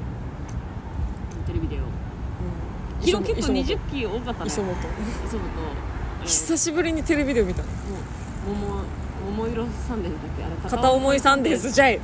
[1.46, 1.82] テレビでよ。
[1.82, 4.46] うん、結構磯20機多かったね。
[4.46, 4.74] 磯本。
[5.26, 5.60] 磯部と、
[6.22, 8.54] えー久しぶりにテレビで見たもう。
[8.54, 8.82] 桃
[9.38, 10.44] 桃色サンデーズだっけ？
[10.44, 12.00] あれ片思いサンデーズじゃい。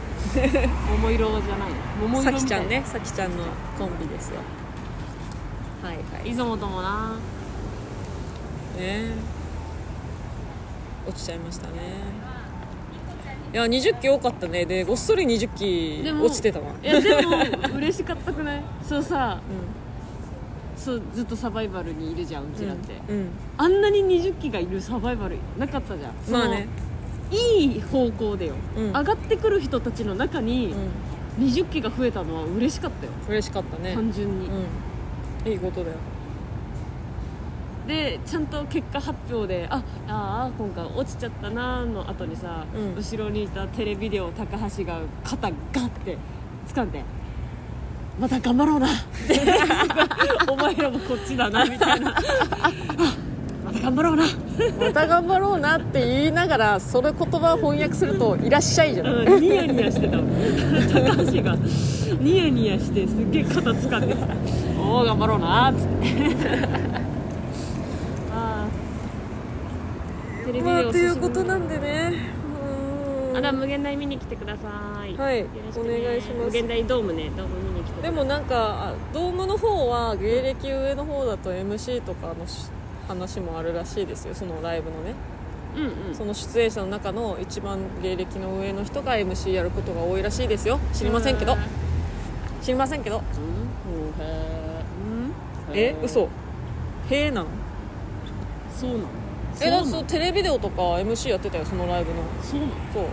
[0.91, 1.69] 桃色じゃない
[2.01, 2.83] 桃色さきちゃんね。
[2.87, 3.45] さきちゃんの
[3.79, 4.37] コンビですよ。
[5.83, 6.31] はいはい。
[6.31, 7.17] 磯本もな。
[8.79, 9.13] ね。
[11.07, 11.73] 落ちちゃいましたね。
[13.53, 14.65] いや20機多かったね。
[14.65, 16.73] でごっそり20機でも落ちてたわ。
[16.83, 17.37] いやでも
[17.77, 18.63] 嬉しかったくない？
[18.87, 19.39] そうさ。
[19.41, 26.13] うそうずっとサバイバルにいるじゃんうちらって、ん、うん、あんなに20機がいるサバイバルなかったじゃん。
[26.31, 26.67] まあね
[27.31, 28.87] いい方向でよ、うん。
[28.89, 30.75] 上がってくる人たちの中に
[31.39, 31.47] うん。
[31.47, 33.13] 20機が増えたのは嬉しかったよ。
[33.29, 33.95] 嬉しかったね。
[33.95, 35.53] 単純に、うん。
[35.53, 35.97] いいことだよ。
[37.87, 42.95] でちゃんと結果発表でああー今回落ちちゃったなーの後にさ、うん。
[42.95, 46.17] 後ろにいたテレビデオ高橋が肩ガッて
[46.69, 47.03] 掴んで
[48.19, 48.91] また頑張ろうなっ
[49.27, 49.41] て。
[50.49, 52.15] お前らもこっちだなみたいな
[53.85, 54.25] 頑張ろうな、
[54.81, 60.23] また頑張ろうなって言いながらそれ言葉を翻訳すると「いらっしゃい」じゃん、うん、ニヤニヤしてた高
[61.31, 61.57] 橋が。
[62.21, 64.27] ニヤニヤしてすっげえ肩掴んでた
[64.81, 66.67] おお頑張ろうなーっつって。
[68.33, 72.13] ああテレビまあでおということなんでね。
[73.31, 73.37] うん。
[73.37, 74.61] あだ無限大見に来てくださ
[75.07, 75.15] い。
[75.15, 75.99] はいよろしくね。
[76.01, 76.47] お願いします。
[76.47, 77.31] 無限大ドームね。
[77.37, 82.71] ドーム見に来てでもなんかあドームの方は芸歴上の方だと MC とかのし
[83.07, 85.15] 話もあるらしいですよそのライブのね。
[85.77, 86.15] うんうん。
[86.15, 90.79] その出演者の中の一番芸歴の上の人が MC やることが多いらしいですよ。
[90.93, 91.57] 知りませんけど。
[92.63, 93.23] 知りませんけど。
[95.71, 95.77] うん。
[95.77, 95.97] へえ？
[96.03, 96.29] 嘘。
[97.11, 97.49] へえなの
[98.75, 99.05] そうなの
[99.61, 102.23] えだそうテレビデオとか MC やってたよそのライブの。
[102.43, 103.03] そうなのそう。
[103.03, 103.07] へ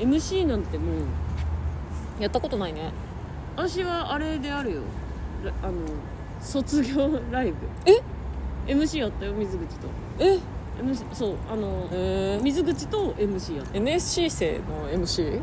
[0.00, 0.84] え MC なんても
[2.18, 2.92] うやったことないね。
[3.56, 4.80] 私はあれであるよ。
[5.44, 5.72] らあの
[6.40, 7.56] 卒業ライブ。
[7.86, 8.00] え
[8.72, 9.88] ？MC やったよ水口と。
[10.18, 10.38] え
[10.82, 13.76] ？MC そうあのえー、水口と MC やった。
[13.76, 15.38] NSC 生の MC?
[15.38, 15.42] う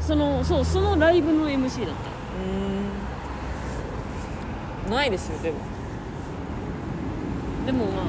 [0.00, 2.10] そのそうそのライブの MC だった。
[4.86, 4.90] ーん。
[4.90, 5.56] ないですよでも。
[7.66, 8.02] でもま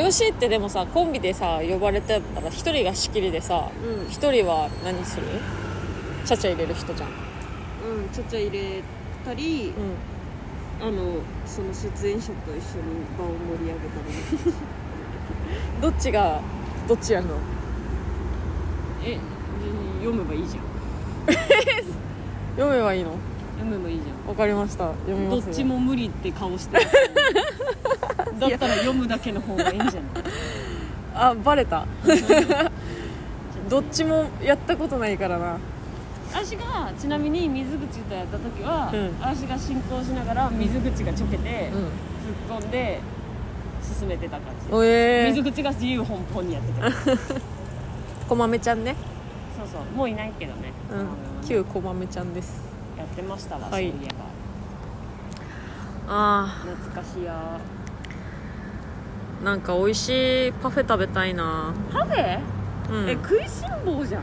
[0.00, 4.08] MC ってでもさコンビでさ呼ばれてたら一人が仕切りでさあうん。
[4.08, 5.26] 一人は何する？
[6.24, 7.25] ちゃちゃ入れる人じゃん
[8.06, 8.82] うんちゃちゃ入れ
[9.24, 9.94] たり、うん
[10.78, 13.86] あのその出演者と一緒に場を盛り上げた
[14.50, 14.54] り。
[15.80, 16.40] どっちが
[16.86, 17.34] どっちやるの？
[19.02, 19.18] え
[20.00, 20.64] 読めばいいじゃん。
[22.56, 23.12] 読めばいいの？
[23.58, 24.88] 読めばいいじゃわかりました。
[25.06, 25.52] 読みんどますよ。
[25.52, 26.84] っちも無理って顔してる。
[28.38, 30.24] だったら読むだけの方がいいんじゃない？
[31.14, 31.86] あバレた。
[33.70, 35.56] どっちもやったことないからな
[36.44, 39.18] 私がちなみに水口とやった時は、うん。
[39.20, 43.00] 私が進行しながら水口がちょけて、う突っ込んで
[43.82, 46.92] 進めてた感じ、んおえ水ー、口が自由奔放にやってた。
[47.16, 47.40] そ う
[48.28, 48.94] こまめちゃんね。
[49.56, 51.48] そうもういないけどね、うん。
[51.48, 52.60] 旧こまめちゃんです。
[52.98, 53.90] やってましたわ、はい。
[53.90, 54.08] そういえ
[56.06, 56.42] ば。
[56.42, 57.58] あ懐かしいや。
[59.42, 61.72] ーなんか美味しいパフェ食べたいな。
[61.92, 62.38] パフェ、
[62.90, 63.08] うん。
[63.08, 64.22] え食いしん坊じゃん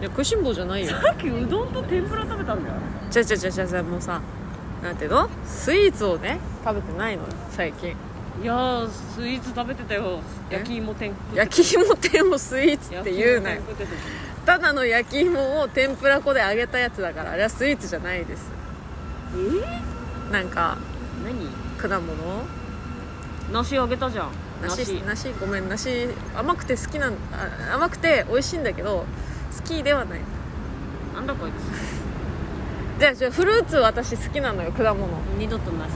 [0.00, 0.92] いや食いしん坊じゃないよ。
[0.92, 2.76] さっきうどんと天ぷら食べたんだよ。
[3.10, 4.20] ちゃちゃちゃちゃちゃもうさ
[4.82, 5.28] なんていうの？
[5.44, 7.96] スイーツをね食べてないのよ最近。
[8.40, 10.20] いやースイーツ食べてたよ。
[10.50, 10.54] え？
[10.54, 13.62] 焼き芋天焼き芋天をスイーツって言うなよ。
[14.46, 14.58] た。
[14.58, 18.52] ただの焼き芋を天ぷら粉で揚げたやつだからあれはスイーツじゃないです。
[19.34, 20.32] え？
[20.32, 20.78] なんか
[21.24, 21.48] 何？
[21.76, 22.14] 果物？
[23.52, 24.30] 梨あげたじゃん。
[24.62, 25.02] 梨。
[25.02, 25.32] 梨？
[25.40, 26.06] ごめん梨。
[26.36, 29.04] 甘くて好きなんあ甘くて美味しいんだけど
[29.56, 30.20] 好きではない。
[31.14, 31.50] なんだこい
[32.98, 35.06] じゃあじゃあフルーツ私好きなのよ果物。
[35.06, 35.92] つ二度と梨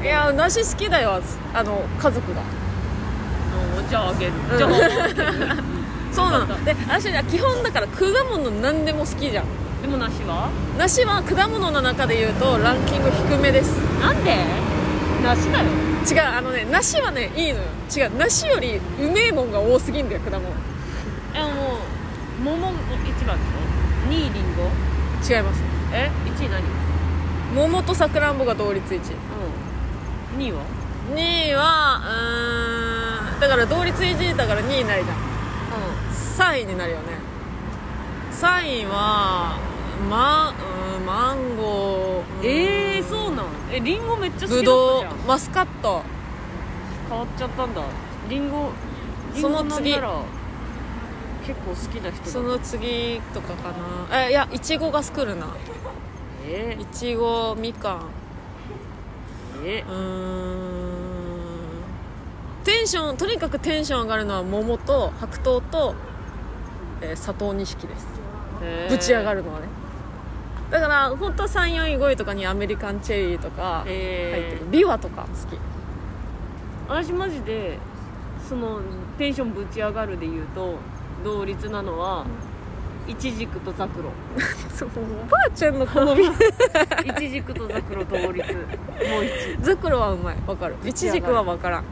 [0.00, 1.20] あいや梨好きだよ
[1.54, 2.40] あの家族が。
[2.40, 4.58] うんじゃああげる、うん。
[4.58, 4.70] じゃあ
[6.12, 6.64] そうなの。
[6.64, 9.44] で私は基本だから果物何でも好きじゃん。
[9.82, 10.48] でも梨は？
[10.78, 13.70] 梨は果物の中で言うとランキング低めです。
[14.00, 14.36] なんで？
[15.22, 15.64] 梨だよ。
[16.08, 17.64] 違うあのね梨はねいいのよ。
[17.94, 20.48] 違う梨よりうめえもんが多すぎんだよ果物
[22.44, 24.62] 桃一番でしょ？2位リンゴ
[25.28, 25.62] 違います。
[25.92, 26.62] え？1位何？
[27.54, 29.00] 桃とさくらんぼが同率1位
[30.34, 30.40] うん。
[30.40, 30.62] 2位は
[31.14, 32.00] ？2位は
[33.30, 35.16] うーんだから同率1位だから2位になるじゃん。
[36.56, 37.04] 3位になるよね。
[38.32, 39.56] 3位は
[40.10, 40.52] ま
[40.98, 42.46] うんマンゴー。
[42.46, 43.46] えー、そうなん？
[43.72, 46.02] えリンゴめっちゃ好きだったぶどうじゃんマスカット。
[47.08, 47.82] 変わっちゃったんだ。
[48.28, 48.70] リンゴ
[49.34, 49.94] リンゴその次
[51.46, 52.30] 結構好きな人だ。
[52.30, 53.72] その次とかか
[54.10, 54.26] な。
[54.26, 55.46] えいやいちごがスクるな。
[56.44, 56.76] え？
[56.80, 58.02] いちごみかん。
[59.64, 59.84] え？
[59.88, 60.76] うーん。
[62.64, 65.94] テンションとにかくテンション上がるのは桃と白桃と、
[67.00, 68.06] えー砂糖錦です。
[68.62, 69.68] えぶち上がるのはね。
[70.68, 74.66] だから本当は3位4位5位とかにアメリカンチェリーとか入ってえる。
[74.68, 75.60] ビワとか好き。
[76.88, 77.78] 私マジで
[78.48, 78.80] その
[79.16, 80.74] テンションぶち上がるで言うと
[81.26, 82.24] 同率なのは
[83.08, 84.10] イチジクとザクロ。
[84.76, 84.90] そう
[85.24, 86.22] おばあちゃんの好み。
[86.24, 86.28] イ
[87.18, 88.46] チジクとザクロ同率。
[88.54, 88.66] もう
[89.24, 89.32] 一。
[89.60, 90.36] ザクロはうまい。
[90.46, 90.76] わかる。
[90.84, 91.82] イチジクは分からん。
[91.82, 91.88] ぶ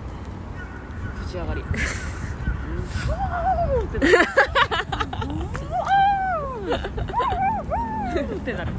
[1.29, 1.62] ち上がり。
[1.62, 1.66] ふ
[3.11, 4.14] わーってなる。
[8.37, 8.73] ってなる。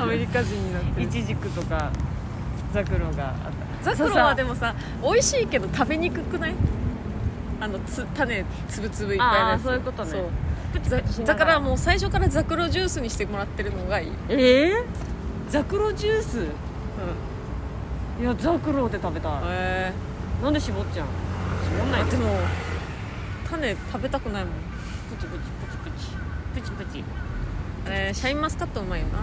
[0.00, 1.02] アメリカ人になって。
[1.02, 1.90] イチジクとか
[2.72, 3.34] ザクロがあっ
[3.84, 3.96] た。
[3.96, 6.54] ザクロはでもさ美味しいけど食べにくくない？
[7.60, 10.10] あのつ種つぶつぶいっぱいのあーそういうことね。
[10.10, 10.22] そう。
[10.72, 11.60] プチざプチしながだから。
[11.60, 14.84] もう最初からザクロジュースにしてもらってるのがいい、うん、えー、
[15.48, 16.46] ザクロジュース？
[18.20, 19.32] いやザクロで食べたい。
[19.46, 19.92] へ
[20.42, 21.06] なんで絞っちゃう
[21.64, 22.16] 絞んないで。
[22.16, 22.40] も
[23.48, 24.54] 種食べたくないもん。
[25.10, 26.06] プチプチプチプチ。
[26.60, 27.04] プチプチ。
[27.86, 29.18] えーシャインマスカットうまいよな。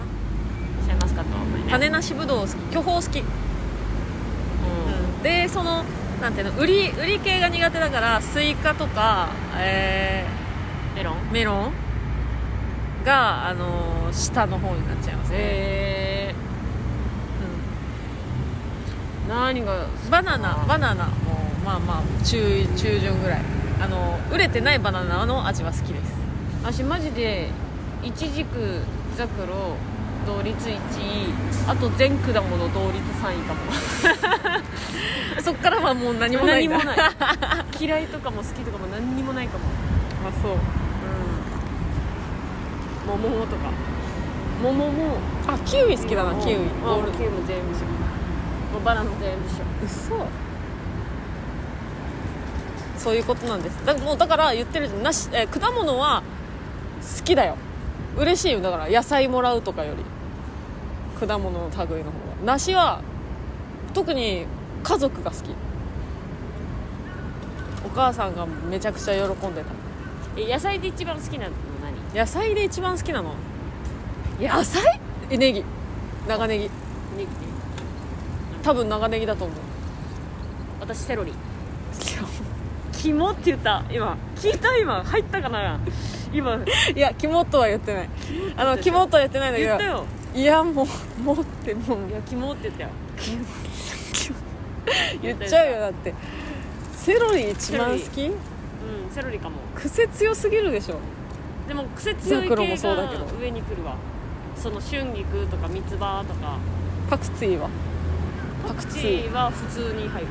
[0.84, 1.70] シャインマスカットは甘いね。
[1.70, 2.54] 種なしぶどう好き。
[2.72, 3.22] 巨峰好き、う
[5.20, 5.22] ん。
[5.22, 5.84] でその
[6.20, 10.26] なんていうの売り売り系が苦手だからスイカとか、え
[10.94, 11.16] メロン？
[11.16, 11.72] ーメロン
[13.04, 19.84] が、あのー下の方になっちゃいますね、えー、何が？
[19.84, 21.10] うんバナナバナナも
[21.64, 23.40] まあまあ中中旬ぐらい。
[23.78, 26.14] あの売れてないバナナの味は好きです。
[26.62, 27.50] 私マジで
[28.02, 28.80] イチジク
[29.18, 29.76] ザクロ
[30.26, 30.76] 同率1位。
[31.68, 33.60] あと全果物同率3位かも。
[35.42, 36.66] そっからはもう何もない。
[36.68, 36.98] 何もない。
[37.80, 39.64] 嫌いとかも好きとかも何にもないかも。
[40.28, 40.52] あそう。
[40.52, 40.56] う
[43.18, 43.22] ん。
[43.22, 43.70] 桃とか。
[44.62, 44.90] 桃も。
[45.46, 46.56] あキウイ好きだなキウイ。
[46.84, 47.86] あ俺キウイも全部一緒
[48.72, 49.62] もうバナナ全部一緒
[50.16, 50.26] 嘘。
[52.98, 53.84] そういうことなんです。
[53.84, 55.02] だもうだから言ってるじゃん。
[55.02, 56.22] なし、えー果物は
[57.18, 57.56] 好きだよ。
[58.16, 58.60] 嬉しいよ。
[58.60, 60.02] だから野菜もらうとかより
[61.18, 62.04] 果物の類の方が
[62.44, 63.00] 梨は
[63.94, 64.46] 特に
[64.82, 65.50] 家族が好き。
[67.84, 69.68] お母さんがめちゃくちゃ喜んでた。
[70.36, 71.52] え野菜で一番好きなの
[72.12, 72.18] 何？
[72.20, 73.34] 野菜で一番好きなの。
[74.38, 75.00] 野菜？
[75.30, 75.64] えネギ。
[76.28, 76.64] 長ネギ。
[77.16, 77.30] ネギで
[78.62, 79.56] 多分長ネギだと思う。
[80.80, 81.32] 私セロリ。
[82.92, 83.82] キモって言った。
[83.90, 84.76] 今聞いた？
[84.76, 85.78] 今入ったかな？
[86.32, 86.58] 今。
[86.94, 88.08] いや肝とは言ってない。
[88.56, 89.68] あの肝とは言ってないんだけど。
[89.68, 90.04] 言ったよ
[90.36, 92.10] いやもうもうってもう。
[92.10, 92.84] いやキモって言った。
[92.84, 92.90] よ
[95.22, 96.12] 言っちゃうよだって。
[96.94, 98.26] セロリ一番好き？
[98.26, 98.34] うん
[99.10, 99.56] セロリかも。
[99.74, 100.98] 癖強すぎるでしょ。
[101.66, 102.54] でも癖強い系が
[103.40, 103.96] 上に来るわ。
[104.56, 106.58] その春菊とか三つ葉とか。
[107.08, 107.70] パクチーは？
[108.68, 110.28] パクチーは普通に入る。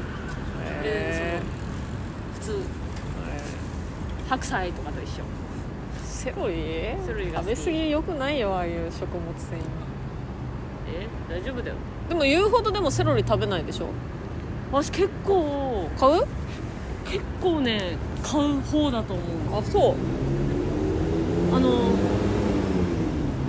[0.84, 1.42] へ
[2.36, 2.60] 普通。
[4.30, 5.24] 白菜とかと一緒。
[6.04, 6.96] セロリ？
[7.06, 9.62] セロリが食べ過ぎよくないよああいう食物繊維。
[9.64, 9.85] え
[11.30, 11.76] 大丈夫だよ。
[12.10, 13.88] でも言うほどでもセロリ食べないでしょ？
[14.72, 15.90] 私結構。
[15.98, 16.24] 買う
[17.06, 19.96] 結構ね買う方だと思うあそう。
[21.56, 21.70] あの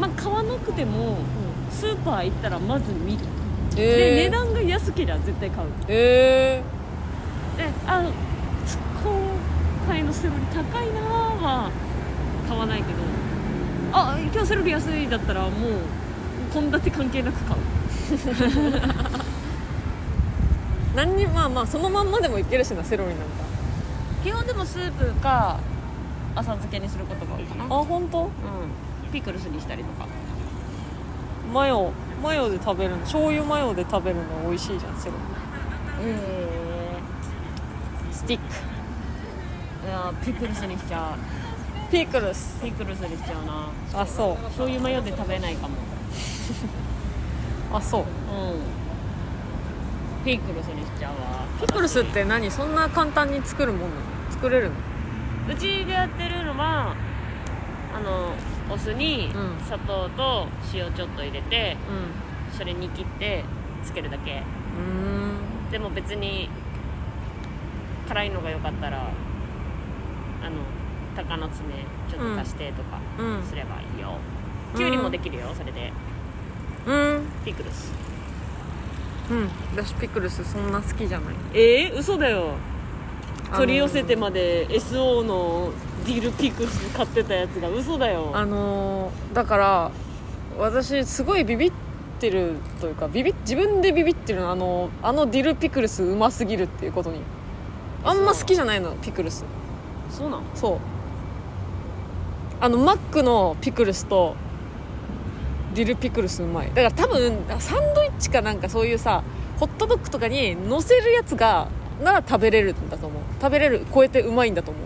[0.01, 1.17] まあ買わなくても
[1.71, 3.19] スーパー行ったらまず見る、
[3.75, 5.69] で値え段が安ければ絶対買う。
[5.89, 6.63] え
[7.57, 8.13] であ今
[9.89, 11.05] 回のセロリ高いなー
[11.43, 11.71] は
[12.49, 12.99] 買わないけど。
[13.93, 15.53] あ今日セロリ安いだったらもう
[16.53, 17.61] 献立関係なく買う。
[17.61, 19.23] ー、
[20.97, 23.25] 何にまあまあそのまんまでもいけるしなセロリなんか。
[24.25, 25.59] 基本でもスープか
[26.35, 27.65] 浅漬けにすることが多いかな。
[27.65, 28.25] あ本当？
[28.25, 28.31] うん。
[29.13, 30.07] ピクルスにしたりとか。
[31.53, 35.15] マヨマヨで食べるの醤油マヨで食べるの美味しいじゃんセロ
[36.01, 36.99] え
[38.09, 38.45] リスティック。
[39.85, 41.17] ー、いやピクルスにしちゃ
[41.91, 42.59] ピクルス。
[42.61, 43.71] うピクルスにしちゃうな。
[44.03, 44.37] あそう。
[44.47, 45.75] 醤油マヨで食べないかも
[47.73, 48.03] あそう。
[48.03, 48.07] うん。
[50.25, 51.45] ピクルスにしちゃうわ。
[51.61, 52.51] ピクルスって何？
[52.51, 53.93] そんな簡単に作るもんなの？
[54.31, 54.75] 作れるの？
[55.53, 56.95] うちでやってるのは
[57.95, 58.33] あの
[58.73, 59.65] お酢にうん。
[59.65, 61.77] 砂糖と塩ちょっと入れて
[62.53, 63.45] うそれに切って
[63.85, 64.39] つけるだけ。
[64.39, 64.43] ん。
[64.43, 64.43] う
[65.71, 66.49] でも別に
[68.09, 70.57] 辛いのが良かったらあの
[71.17, 71.75] 鷹の爪
[72.11, 73.39] ちょっと足してとかーん。
[73.39, 73.43] うん。
[73.45, 74.19] すればいいよ、
[74.73, 74.79] うん。
[74.79, 75.93] きゅうりもできるよそれで
[76.87, 77.27] うん。
[77.45, 77.93] ピクルス。
[79.31, 79.51] うん。
[79.75, 81.35] 私ピクルスそんな好きじゃない。
[81.53, 82.55] えー、嘘だよ。
[83.55, 85.73] 取り寄せてまで SO の
[86.05, 88.31] ディルピクルス買ってたやつが嘘だよ。
[88.35, 89.91] あのーだから
[90.59, 91.73] 私すごいビビっ
[92.19, 97.21] てるというかビビ自分でビビってるのあのあのディルピクルスうますぎるっていうことに。
[98.05, 99.45] あんま好きじゃないのピクルス。
[100.11, 100.31] そう。
[100.31, 100.79] なんそう。
[102.61, 104.35] あのマックのピクルスと
[105.77, 109.23] ディルピクルスうまいだから多分サンドイッチかなんかそういうさ
[109.61, 111.69] ホットドッグとかに乗せるやつが
[112.03, 113.23] なら食べれるんだと思う。
[113.41, 114.83] 食べれる超えてうまいんだと思う。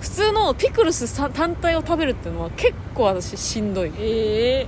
[0.00, 3.92] 普通のピクルスさ単体を食べるっていうのは結構私しんどい。
[3.98, 4.66] え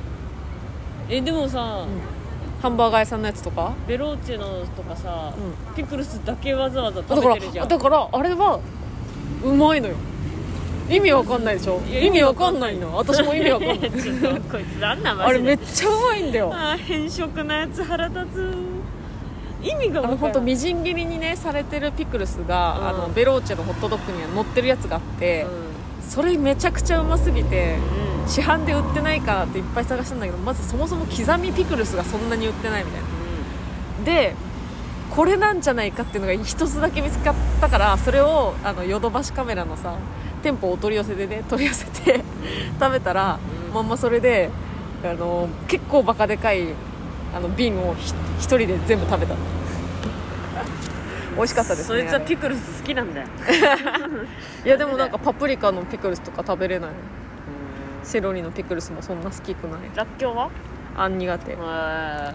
[1.09, 1.87] ー、えでもさ、
[2.61, 3.72] ハンバーガー屋さんのやつとか？
[3.87, 7.68] ベローチェのとかさ、うピクルスだけわざわざだか食べてるじゃん。
[7.68, 8.61] らだからあれは
[9.44, 9.94] うまいのよ
[10.88, 11.81] 意味わかんないでしょ？
[11.88, 12.96] 意味わかんないの？
[12.96, 13.79] 私も意味わかんない。
[13.92, 16.51] ちょっとこいつなあれめっちゃうまいんだよ。
[16.53, 18.55] あー変色なやつ腹立つ。
[19.62, 22.88] 意味があの本当みじん切りにねされてるピクルスが、うん。
[22.88, 28.29] あのベローチェのホットドッグには乗ってるやつがあって、うそれめちゃくちゃうますぎてんうん。
[28.29, 33.09] 市販で売ってないかなっていっぱい探したんだけどまずそもそも刻みピクルスがそんなに売ってないみたいな。
[34.05, 34.35] で
[35.11, 39.94] これなんじゃないかっていうのが一つだけ見つかったからそれをあのヨドバシカメラのさ
[40.38, 42.20] 店舗お取り寄せでね取り寄せて
[42.81, 43.74] 食べたら、うん。
[43.74, 44.51] まんまそれで
[45.05, 46.68] あの結構バカでかい
[47.35, 49.35] あの瓶をひ一人で全部食べた。
[51.37, 52.01] 美味しかったですね。
[52.01, 53.27] そいつはピクルス好きなんだよ。
[54.64, 56.90] いやでもなんかパプリカのピクルスとか食べれない。
[58.03, 59.81] セロリのピクルスもそんな好きくない。
[59.94, 60.51] らっきょうは？
[60.96, 61.57] あん苦手。
[61.61, 62.33] あ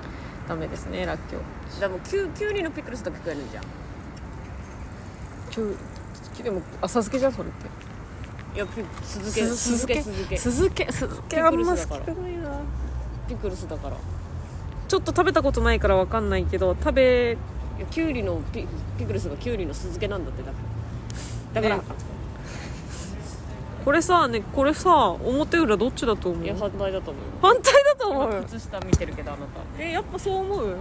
[0.47, 1.79] ダメですねらっきょう。
[1.81, 3.63] でもきゅうきゅうりのピクルスだけ食えるんじゃん。
[5.49, 7.65] きゅうでも浅漬けじゃんそれって
[8.55, 10.01] いやピ酢漬け酢酢漬け。
[10.01, 11.89] 酢漬け酢漬け酢漬けあんま好きく
[12.21, 12.59] ないな。
[13.27, 13.95] ピクルスだから。
[13.95, 13.99] い
[14.87, 17.37] ちょっと食べたことないからわかんないけど食べ
[17.79, 20.57] やきゅうりのピピクルスがきゅうりの酢漬けなんだってだか
[21.55, 21.61] ら。
[21.61, 21.83] だから、ね。
[23.83, 26.43] これさねこれさ表裏どっちだと思う？
[26.43, 28.31] いや反対だと思う反対だと思う。
[28.31, 29.61] 今靴下見てるけどあなた。
[29.79, 30.77] えやっぱそう思う？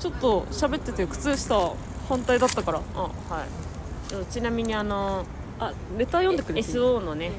[0.00, 1.74] ちょっと喋ってて靴下
[2.08, 2.80] 反対だったから。
[2.96, 3.08] あは
[3.44, 4.32] い。
[4.32, 5.24] ちなみにあの
[5.60, 7.30] あレター読んでくれていい SO のね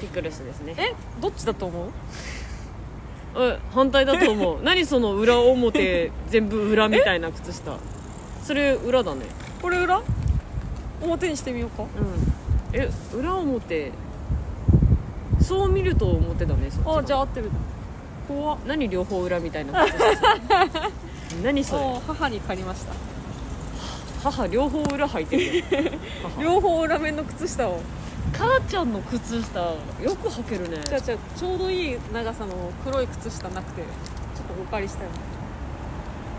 [0.00, 0.74] ピクルスですね。
[0.78, 1.88] えどっちだと思う？
[3.36, 4.58] え反対だと思う。
[4.64, 7.76] 何その裏表全部裏みたいな靴下。
[8.42, 9.22] それ裏だね。
[9.62, 10.02] これ裏？
[11.02, 11.82] 表にしてみようか。
[11.82, 11.88] うん。
[12.72, 13.92] え裏表。
[15.40, 16.98] そう見ると表だねそっちが。
[16.98, 17.50] あじゃあ合ってる。
[18.28, 18.58] 怖っ。
[18.66, 20.90] 何両方裏みたいな靴下。
[21.42, 21.82] 何それ？
[21.82, 22.92] あ母に借りました
[24.30, 25.98] 母両方裏履いてる。
[26.22, 27.80] 母 両方裏面の靴下を。
[28.32, 29.76] 母ちゃんの靴下よ
[30.22, 30.78] く履けるね。
[30.84, 32.54] じゃあじゃあちょうどいい長さの
[32.84, 33.88] 黒い靴下なくてちょ
[34.52, 35.10] っとお借りしたいの。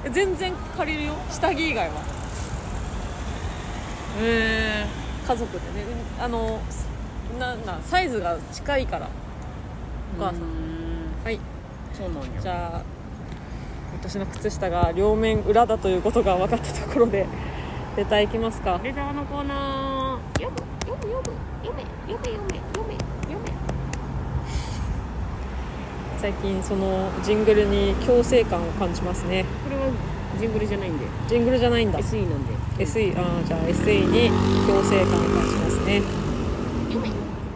[0.05, 1.13] え全然借りるよ。
[1.29, 1.93] 下着以外は。
[1.95, 1.95] へ
[4.21, 4.85] え
[5.27, 5.63] 家族でね。
[6.17, 6.59] うんあの
[7.39, 9.07] ななサイズが近いから。
[10.17, 10.41] お母さん。
[11.23, 11.39] はい。
[11.93, 12.41] そうなんや。
[12.41, 12.81] じゃあ
[14.01, 17.25] 私の靴下が両面裏だということが分かったところで
[17.99, 18.79] レターいきますか。
[18.81, 20.39] レターのコーナー。
[20.41, 22.61] 読む読む読む読め読め読め。
[22.71, 23.51] 読め読め
[26.17, 29.43] 最近そのジングルに強制感を感じますね。
[29.65, 29.91] これは
[30.39, 31.05] ジングルじゃないんで。
[31.27, 31.99] ジングルじゃないんだ。
[31.99, 32.53] SE なんで。
[32.85, 34.29] SE あーじゃあ SE に
[34.65, 36.01] 強制感を感じますね。
[36.87, 37.09] 読め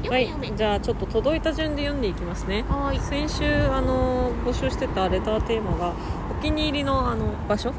[0.03, 0.27] 読はい
[0.57, 2.65] じゃあちょっと届いた順で読んでいきますね。
[2.67, 2.99] はーい。
[2.99, 5.93] 先週あの募集してたレターテーマが
[6.37, 7.69] お気に入りのあの場所？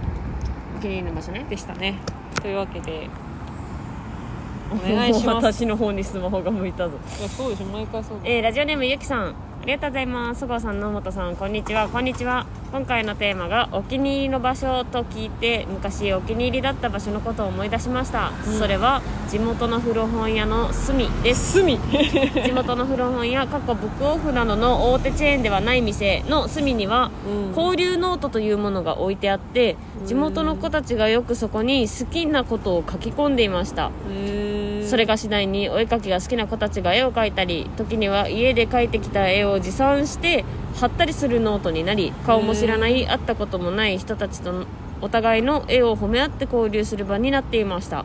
[0.78, 1.44] お気に入りの場所ね。
[1.50, 1.98] でしたね
[2.40, 3.08] というわけで
[4.72, 5.44] お願いします。
[5.60, 6.96] 私の方にスマホが向いたぞ。
[7.18, 8.22] いやそうでしょ毎回そうだ。
[8.24, 10.40] えーラジオネームゆきさんありがとうございます。
[10.40, 11.88] そごうさん野本さんこんにちは。
[11.88, 12.44] こんにちは。
[12.70, 18.58] 今回のテーマがお気に入りの場所と聞いて昔お気に入りだった場所のことを思い出しました、うん。
[18.58, 19.00] それは
[19.30, 21.52] 地元の古本屋の隅です。
[21.52, 21.78] 隅。
[22.44, 27.56] 地元の古本屋過去ブックオフなどの大手チェーンではない店の隅にはうん。
[27.56, 33.90] 交流ノートというものが置いてあって地元の子たちがよくそこに好きなことを書き込んでいました。
[34.10, 40.44] へーそれが次第にお絵描きが好きな子たちが絵を描いたり時には家で描いてきた絵を持参して
[40.76, 44.66] 貼ったりするノートになり顔も知らない会ったこともない人たちと
[45.00, 48.04] お互いの絵を褒め合って交流する場になっていました。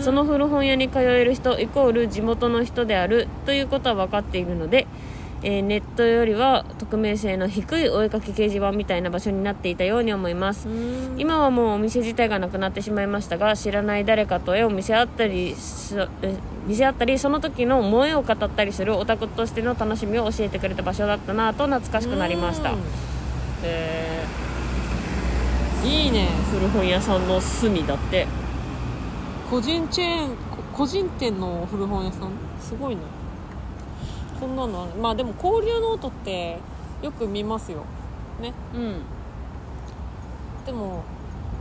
[0.00, 4.86] その古本屋に通える人イコール地元の人であるということは分かっているので、
[5.42, 10.68] えーネットよりは匿名性の低いお絵描き掲示板みたいな場所になっていたように思います。
[11.16, 15.54] 今はもうお店自体がなくなってしまいましたが知らない誰かと絵を見せ合ったり
[16.66, 22.70] 見せ合ったりその時の萌えを語ったりするオタクとしての楽しみを教えてくれた場所だったなと懐かしくなりました。
[25.84, 27.28] いいねー古本屋さん。
[27.28, 28.26] の隅だって
[29.50, 30.34] 個人チェーンこ
[30.72, 32.30] 個人店の古本屋さん
[32.60, 33.02] すごいね
[34.40, 36.58] こんなのまあでも交流ノートって
[37.02, 37.84] よく見ますよ。
[38.40, 38.52] ね。
[38.74, 39.02] うん
[40.64, 41.02] でも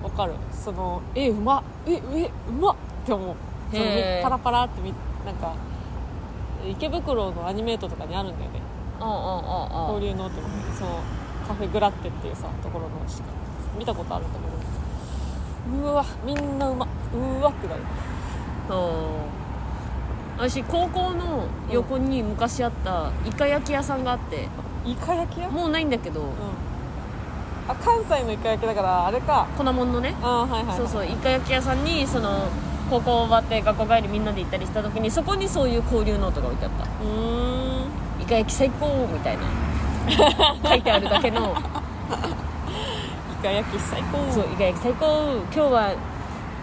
[0.03, 0.33] わかる。
[0.51, 1.59] そのえうま。
[1.59, 3.35] っええうまっって思う。
[3.71, 3.83] その
[4.21, 4.93] パラパラってみ
[5.25, 5.53] なんか
[6.69, 8.61] 池袋のアニメイトとかにあるんだよね。
[8.99, 10.47] 交流ノートの
[10.77, 11.01] その
[11.47, 13.27] カフェグラッテっていうさところのしか
[13.77, 15.83] 見たことあるんだけど。
[15.83, 16.85] うわみんなうま。
[16.85, 17.81] っうわってなる。
[18.69, 18.73] あ
[20.37, 24.47] 私高校の横に昔あったイカ焼き屋さんがあって。
[24.85, 25.47] イカ焼き屋？
[25.49, 26.21] うんもうないんだけど。
[27.67, 29.47] あ関西のイカ焼きだからあれか。
[29.57, 30.13] 粉もんのね。
[30.21, 32.47] あーはいはい、はい、そうそうイカ焼き屋さんにその
[32.89, 36.83] 高校終わって学校帰りみんなで行ったりした時にそこにそういう交流ノートが置いてあった。
[36.83, 38.21] うーん。
[38.21, 39.43] イカ焼き最高みたいな。
[40.69, 41.57] 書いてあるだけの。
[43.31, 44.31] イカ焼き最高。
[44.31, 45.33] そうイカ焼き最高。
[45.51, 45.93] 今日は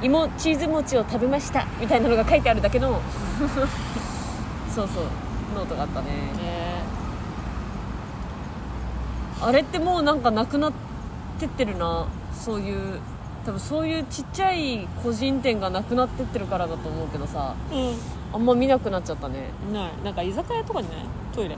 [0.05, 3.01] 芋チーズ餅を食べましたみたいなのが書いてあるだけの
[4.75, 5.05] そうそう
[5.55, 6.09] ノートがあったね。
[6.09, 6.83] ね
[9.41, 10.73] あれってもうなんかなくなっ
[11.39, 12.07] てってるな。
[12.35, 13.01] そういう
[13.47, 17.55] 多分そういうちっちゃい個人店がなくなってってるからだと思うけどさ。
[17.71, 17.75] う
[18.35, 19.51] あんま見なくなっちゃったね。
[19.71, 19.93] んない。
[20.05, 20.99] なんか居酒屋とかにない？
[21.33, 21.57] トイレ。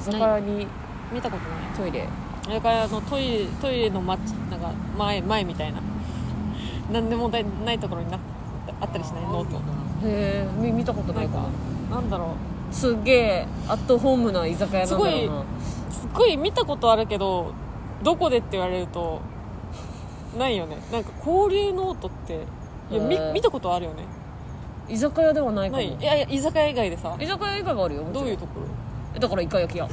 [0.00, 0.66] 居酒屋に
[1.12, 1.90] 見たことない。
[1.90, 2.08] トイレ。
[2.48, 5.80] 居酒屋のトイレトイレのマッチなんか前前みたいな。
[6.92, 7.38] 何でもな
[7.72, 8.18] いところにな
[8.80, 9.22] あったりしない？
[9.24, 9.56] ノート。
[9.56, 9.60] へ
[10.06, 11.48] え見見たことないかも。
[11.90, 12.34] なんだろ
[12.70, 15.40] すっげえアットホームな居酒屋なんだろうな。
[15.40, 15.44] う
[15.90, 17.52] すっごい見たことあるけど
[18.02, 19.20] どこでって言われると
[20.38, 20.78] ないよね。
[20.90, 22.40] なんか交流ノートって
[22.90, 23.32] いやみへー。
[23.32, 24.04] 見たことあるよね。
[24.88, 25.82] 居酒屋ではないかも。
[25.82, 25.94] ない。
[25.94, 27.16] いやいや居酒屋以外でさ。
[27.20, 28.60] 居酒屋以外があるよどういうとこ
[29.14, 29.20] ろ？
[29.20, 29.86] だからイカ焼き屋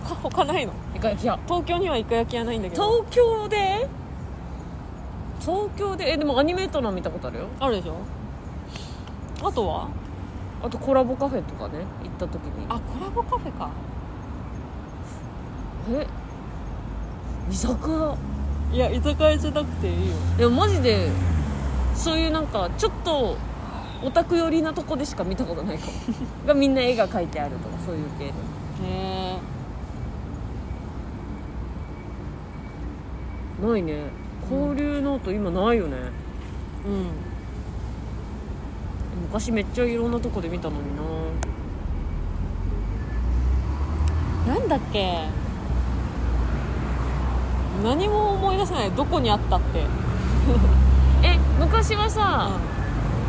[0.00, 0.72] 他他ないの？
[0.94, 3.02] イカ焼き屋東京にはイカ焼き屋ないんだけど。
[3.04, 3.88] 東京で？
[5.40, 6.12] 東京で？
[6.12, 7.46] えでもアニメートの見たことあるよ。
[7.60, 7.96] あるでしょ？
[9.46, 9.88] あとは？
[10.62, 12.66] あとコラボカフェとかね行った時に。
[12.68, 13.70] あコラボカフェか。
[15.90, 16.06] え？
[17.50, 18.16] 居酒屋？
[18.72, 20.14] いや居酒屋じゃなくていいよ。
[20.38, 21.08] でもマジで
[21.94, 23.36] そういうなんかちょっと
[24.02, 25.92] オタク寄りなとこでしか見たことないかも。
[26.46, 28.30] がみんな絵が描いてあるとかそういう系で。
[28.30, 28.32] へ
[28.84, 29.51] え
[33.62, 34.04] ないね。
[34.50, 35.96] 交流ノート今ないよね。
[36.84, 37.06] うん。
[39.22, 40.82] 昔めっちゃいろんなとこで見たのに
[44.46, 44.54] な。
[44.54, 45.28] なんだっけ？
[47.84, 48.90] 何も思い出せない。
[48.90, 49.78] どこにあったって、
[51.24, 52.50] え昔はさ、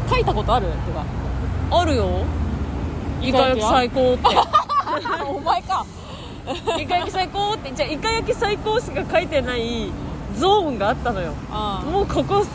[0.09, 0.67] 書いたことある？
[0.67, 1.03] てか。
[1.79, 2.25] あるよ。
[3.21, 4.23] イカ焼き最高って。
[5.25, 5.85] お前か。
[6.77, 7.71] イカ焼き最高って。
[7.73, 9.91] じゃあイカ焼き最高しか書いてない
[10.37, 11.33] ゾーンがあったのよ。
[11.51, 12.49] あもうここす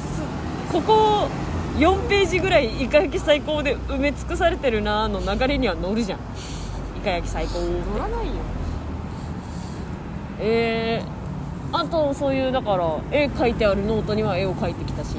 [0.72, 1.28] ここ
[1.76, 6.18] 4ページぐらいイカ焼き最高で埋め尽くされてるなーの流れには乗るじゃん。
[6.18, 7.60] イカ焼き最高。
[7.60, 8.32] 乗らないよ。
[10.40, 15.16] えー、あとそういうだから絵描いてあるノートには絵を描いてきたし。
[15.16, 15.18] う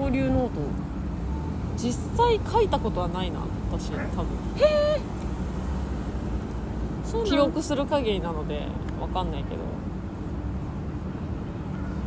[0.00, 0.02] ん。
[0.02, 0.60] 交流ノート。
[1.76, 4.28] 実際書いたことはないな私多分
[7.14, 8.66] そう記憶する限りなので
[9.00, 9.62] わかんないけど。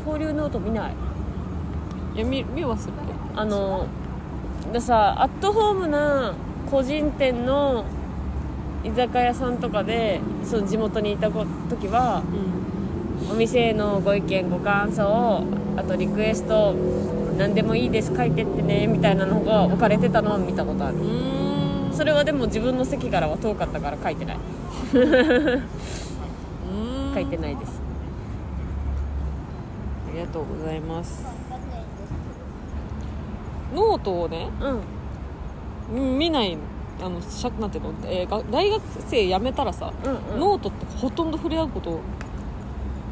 [0.06, 0.94] 交流ノート見ない？
[2.16, 3.14] いや見見はするけど。
[3.42, 3.88] あの
[4.72, 6.34] でさアットホームな
[6.70, 7.86] 個人店の
[8.84, 13.32] 居酒屋さんとかでその地元にいた時はうん。
[13.32, 15.44] お店へのご意見ご感想
[15.76, 16.74] あとリクエスト
[17.38, 20.98] 何でもいいです書いてってねみたいなのが置かれてたのは見たことある。
[20.98, 21.37] うん
[21.98, 24.38] それはでも自分の席からは遠かったから書いてない。
[24.94, 24.98] う
[27.10, 27.82] ん書いてないです。
[30.08, 31.26] ありがとうございます。
[33.74, 34.48] ノートをね
[35.92, 36.18] うん。
[36.20, 36.56] 見ない
[37.04, 40.40] あのしゃなんていうの、えーが大学生辞めたらさ、うんうん。
[40.40, 42.00] ノートってほとんど触れ合うこと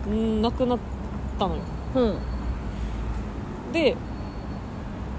[0.07, 0.79] うんなくなっ
[1.39, 1.61] たのよ。
[1.95, 2.05] う
[3.69, 3.73] ん。
[3.73, 3.95] で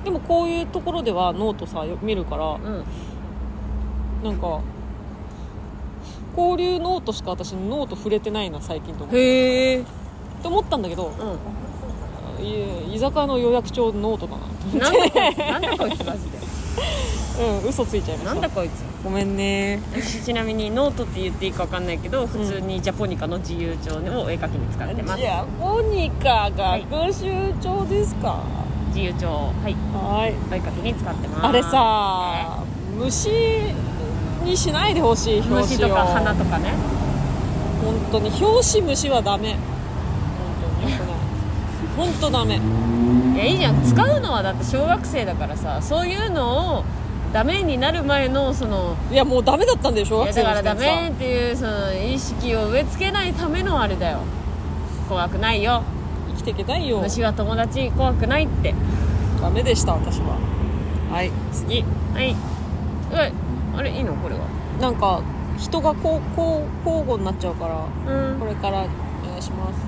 [0.04, 2.84] でもこういうところではノートさよ見るからうん
[4.26, 4.60] なんか
[6.36, 9.20] 交流ノートしか私ノート触れてないな最近と思って。
[9.20, 9.84] へえっ
[10.42, 15.38] て思ったんだけどういえ居酒屋の予約帳ノートかなと思んなんだこいつ。
[15.38, 16.36] なんだこいつマジで。
[17.62, 18.34] うん嘘ついちゃいました。
[18.34, 18.72] なんだこいつ。
[19.02, 19.80] ごめんね。
[19.94, 25.20] 私ちなみにノートって言っていいか分かんないけど普通にジャポニカの自由帳をお絵描きに使ってます。
[25.20, 28.40] ジャポニカ学習帳ですか？
[28.88, 29.76] 自由帳はい。
[29.94, 30.34] はい。
[30.50, 31.46] お絵描きに使ってます。
[31.46, 32.58] あれさ
[32.98, 33.30] 虫
[34.46, 35.60] にしないでほしい表紙を。
[35.62, 36.72] 虫とか花とかね。
[37.84, 38.30] 本当に。
[38.42, 39.54] 表紙虫はダメ。
[39.54, 39.58] 本
[40.80, 41.16] 当によくない。
[41.96, 42.60] 本当ダメ。
[43.34, 43.82] いやいいじゃん。
[43.82, 46.84] 使うのはだって小学生だからさそういうのを
[47.32, 54.20] ダメになる前のそのいやもうダメだったんだよ小学生だからダメっていうその意識を植え付けないためのあれだよ。
[55.08, 55.82] 怖くないよ。
[56.30, 57.00] 生きていけないよ。
[57.00, 58.74] 虫は友達怖くないって。
[59.40, 60.38] ダメでした私は。
[61.12, 61.84] はい次。
[62.14, 62.34] はい。
[63.12, 63.32] え
[63.76, 64.40] あれいいのこれは？
[64.80, 65.22] なんか
[65.58, 68.40] 人がこうこう交互になっちゃうからうん。
[68.40, 69.78] これからお願いします。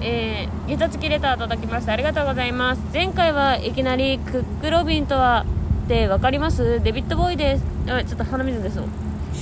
[0.00, 2.82] えー、ゲタ付きレター届きましたありがとうございます。
[2.92, 5.46] 前回はいきなりクックロビンとは
[5.84, 6.80] って分かります？
[6.82, 7.64] デビッドボーイです。
[7.88, 8.84] あちょっと鼻水出そう。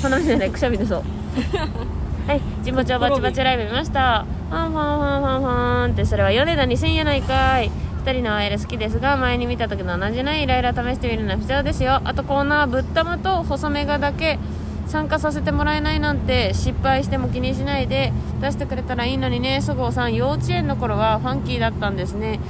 [0.02, 1.02] 鼻水じゃないくしゃみ出そう。
[2.28, 4.24] はい神保町バチバチライブ見ました。
[4.48, 7.70] ファンファンファンファンファンってそれは米田2000やないかい
[8.04, 12.02] 2人の AL 好きですが前に見た時の同じないイライラ試してみるのは必要ですよ。
[12.04, 14.38] あとコーナーぶったまと細めがだけ
[14.86, 19.62] 参加させてもらえないなんて失敗しても気にしないで出してくれたらいいのにね。
[19.62, 22.40] そごうさん幼稚園の頃はファンキーだったんですね。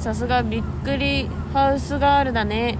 [0.00, 2.76] さすがびっくりハウスガールだね。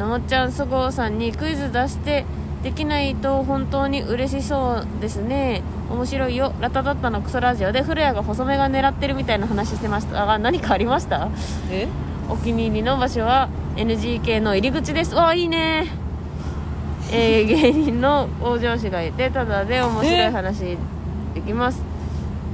[0.00, 2.24] のもっちゃんそごうさんにクイズ出して
[2.64, 5.62] できないと本当に嬉しそうですね。
[5.90, 10.24] 面白いよラタタッタのクソラジオで古谷が細めが狙ってるみたいな話してました。
[10.26, 11.28] が 何かありました？
[11.70, 11.88] え？
[12.28, 15.14] お気に入りの場所は NGK の入り口です。
[15.14, 15.86] わあいいね。
[17.12, 20.78] えー芸人の往生氏がいてただで面白い話
[21.34, 21.82] できます。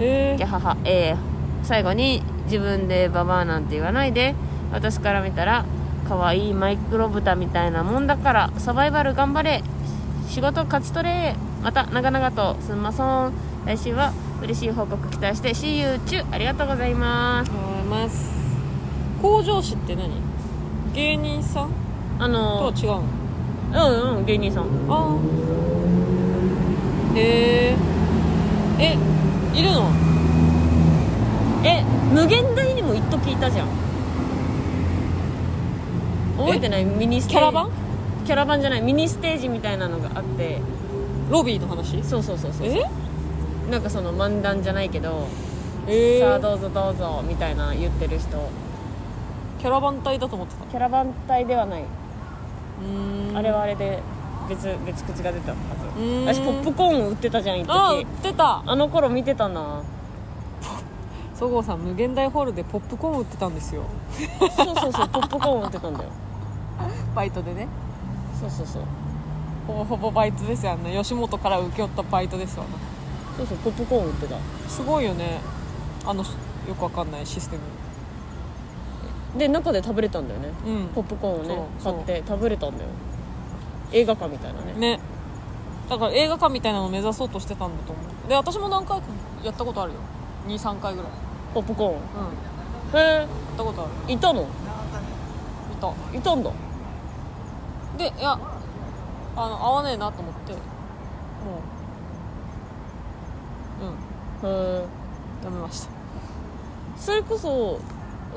[0.01, 0.77] えギャハハ。
[0.85, 1.17] えー
[1.63, 4.35] 最後に自分でババアなんて言わないで。
[4.73, 5.65] 私から見たら
[6.09, 9.63] 可愛いマイクロ豚みたいなもんだからサバイバル頑張れ。
[10.29, 11.35] 仕事勝ち取れ
[11.67, 13.33] また長々とすんまそん。
[13.67, 15.49] 来週は嬉しい報告期待して。
[15.51, 16.23] See you 中。
[16.31, 17.51] ありがとうございます。
[17.51, 18.31] ありがとうございます。
[19.21, 20.13] 工場師って何？
[20.95, 21.71] 芸人さん？
[22.21, 23.03] あとはの違うの。
[23.73, 24.63] うんうん芸人さん。
[24.63, 25.17] ああ
[27.17, 27.77] へえ
[28.79, 28.97] え
[29.53, 29.91] いるの？
[31.65, 33.69] え無限大にも一時いたじゃん。
[36.39, 36.85] 覚えてない？
[36.85, 37.35] ミニステージ。
[37.35, 37.71] キャラバン？
[38.25, 38.83] キャラバンじゃない。
[38.83, 40.61] ミニステージみたいなのがあって
[41.31, 42.03] ロビーの話？
[42.03, 42.67] そうそうそうそう。
[42.69, 42.85] え？
[43.71, 45.27] なんかその漫談じゃないけど、
[45.89, 48.49] えー、さあどうぞどうぞみたいな言ってる人。
[49.59, 50.67] キャラバン隊だと思ってた。
[50.67, 53.37] キャラバン隊ではない、うーん。
[53.37, 54.01] あれはあれで
[54.49, 55.57] 別別口が出たは
[55.97, 56.01] ず。
[56.27, 57.73] 私ポップコーン売ってたじゃん一時。
[57.73, 58.63] あ売ってた。
[58.65, 59.83] あの頃見てたな。
[61.35, 63.83] そごうさん無限大ホールでポップコーン売ってたんですよ。
[64.39, 66.11] そうそうそうポップコーン売ってたんだよ。
[67.15, 67.67] バイトでね。
[68.41, 68.83] そうそうそう
[69.67, 70.73] ほぼほぼバイトですよ。
[70.73, 72.71] あの吉本から請け負ったバイトですわな
[73.37, 74.37] そうそうポップコーン売ってた。
[74.69, 75.41] すごいよね。
[76.05, 77.63] あのよくわかんないシステム。
[79.39, 80.49] で中で食べれたんだよね。
[80.67, 80.87] うん。
[80.89, 82.89] ポップコーンをね買って食べれたんだよ。
[83.93, 84.73] 映画館みたいなね。
[84.75, 85.01] ね。
[85.91, 88.29] だから映画館みたいなのを目指そうとしてたんだと思う。
[88.29, 89.07] で私も何回か
[89.45, 89.99] やったことあるよ。
[90.49, 91.11] 23回ぐらい。
[91.53, 91.93] ポップコーン。
[91.93, 92.99] うん。
[92.99, 93.91] へやったことある。
[94.09, 94.43] えいたの？
[94.43, 94.45] い
[95.81, 95.93] た。
[96.17, 96.51] いたんだ。
[97.99, 98.39] でいや
[99.37, 100.53] あの合わねえなと思って。
[100.53, 100.59] も
[104.43, 104.47] う。
[104.47, 104.51] うん。
[104.51, 104.85] へえ
[105.45, 105.91] やめました。
[106.97, 107.79] それこそ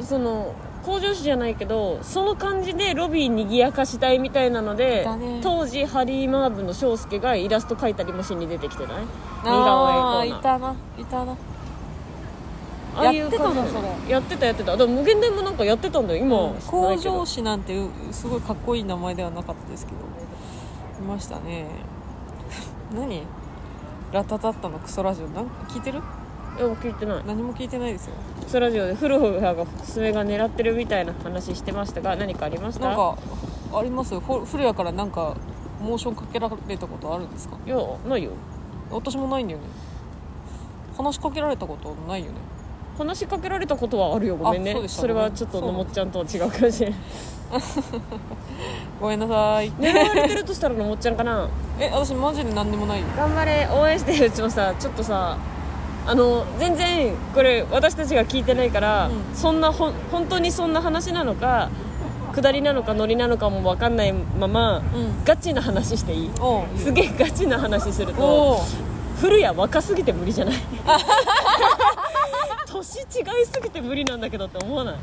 [0.02, 5.40] その工場誌じゃないけどその感じでロビーにぎやかしたいみたいなので、だね。
[5.42, 9.04] 当時ハリー・マーブの翔介がイラスト描いたりもしに出てきてない？
[9.04, 9.08] 似
[9.44, 10.76] 顔絵コああいたな。
[10.98, 11.32] いたな。
[12.96, 14.12] ああいうやってたのそれ。
[14.12, 14.72] やってたやってた。
[14.72, 16.24] だから無限大もなんかやってたんだよ。
[16.24, 16.38] 今。
[16.38, 19.98] は工ないけど場誌なんてうすごいかっこいい名前ではなかったですけど
[21.00, 21.66] いましたね。
[22.94, 23.24] 何？
[24.12, 25.28] ラタタッタのクソラジオ。
[25.30, 26.00] なんか聞いてる？
[26.58, 27.24] いや聞いてない。
[27.26, 28.14] 何も聞いてないですよ。
[28.44, 32.88] クソラジオでフルフが爪が狙ってるみたいな話してましたが何かありました？
[32.88, 33.18] なんか
[33.74, 34.20] ありますよ。
[34.20, 35.36] フ古谷からなんか
[35.80, 37.58] モーションかけられたことあるんですか？
[37.66, 37.78] いや
[38.08, 38.32] ないよ。
[38.92, 39.66] 私もないんだよね。
[40.98, 42.38] 話しかけられたことないよね
[43.00, 44.36] 話しかけられたことはあるよ。
[44.36, 44.76] ごめんね。
[44.86, 47.00] あそれはちょっとのもっちゃんとは違うかもしれない。
[49.02, 49.72] ごめんなさい。
[49.72, 51.48] 狙われてるとしたらのもっちゃんかな。
[51.80, 53.00] え私マジで何にもない。
[53.00, 53.68] よ頑張れ。
[53.72, 55.38] 応援してるうちもさちょっとさ
[56.06, 59.36] あの全然これ私たちが聞いてないから、うん。
[59.36, 61.70] そんなほん本当にそんな話なのか
[62.36, 64.84] 下りなのかノリなのかも分かんないまま、うん。
[65.24, 66.32] ガチな話していい？
[66.78, 69.20] すげえガチな話するおとう。
[69.22, 70.56] 古谷若すぎて無理じゃない？
[72.84, 74.96] 年違いすぎて無理なんだけどって思わない？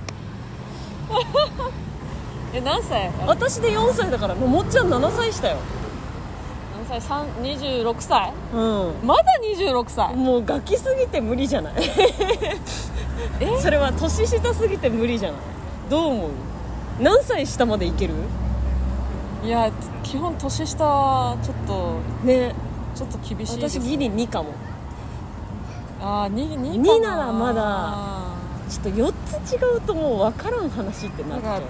[2.54, 3.10] え何歳？
[3.26, 5.56] 私で4歳だからのもっちゃん7歳したよ。
[6.76, 7.00] 何歳？
[7.00, 8.32] 三26歳？
[8.54, 8.56] う
[9.04, 9.24] まだ
[9.56, 10.14] 26歳？
[10.14, 11.74] んもうガキすぎて無理じゃない？
[13.60, 15.40] それは年下すぎて無理じゃない？
[15.90, 16.30] どう思う？
[17.00, 18.14] 何歳下までいける？
[19.44, 19.70] いや
[20.02, 22.54] 基本年下はちょっとね。
[22.94, 24.48] ちょっと厳しい私ギリ2かも
[26.08, 28.36] ああ 2, 2, 2ならま
[28.68, 31.62] ちょっと4つ違うともう分からん話ってなっちゃう。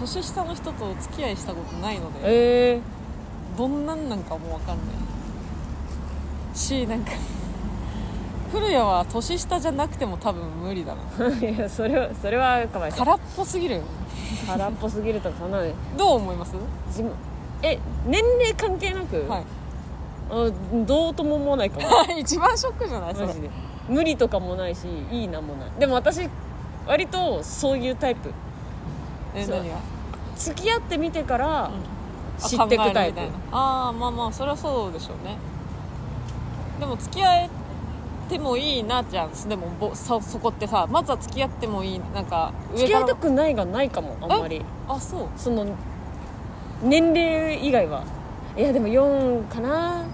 [0.00, 2.80] 年下の人とお付き合いしたことないのでえ
[3.56, 4.82] どんなんなんかも分かんな
[6.54, 6.56] い。
[6.58, 7.12] しなんか
[8.52, 11.00] 古谷は年下じゃなくても多分無理だな。
[11.42, 13.82] え いやそれはそれはかわいそう空っぽすぎる
[14.46, 15.58] 空っぽすぎるとかな
[15.98, 16.54] どう思います？
[16.88, 17.12] 自分
[17.62, 19.44] え年齢関係なく、はい。
[20.30, 20.50] あ
[20.86, 21.86] どうとも思わないかも。
[22.18, 23.14] 一番ショックじゃない？
[23.14, 23.26] それ。
[23.28, 23.50] マジで
[23.88, 25.70] 無理とかもないしいいなもない。
[25.78, 26.28] でも私
[26.86, 28.32] 割とそういうタイプ。
[29.34, 29.76] え何が？
[30.36, 31.70] 付き合ってみてからあ
[32.38, 33.20] 知ってくタイプ。
[33.52, 35.36] ああまあまあそれはそうでしょうね。
[36.80, 37.50] でも付き合え
[38.28, 44.62] てもいいなじゃんでもぼそそこってさまずは付き合ってもいいなんか付き合いたくくないがないかもあんまり。
[44.88, 45.28] あそう。
[45.36, 45.64] その
[46.82, 48.04] 年齢以外は。
[48.56, 50.04] いやでも4かな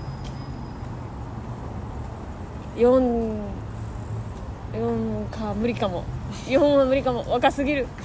[4.72, 6.04] 44か無理かも。
[6.46, 7.24] 4は無理かも。
[7.30, 7.86] 若すぎる。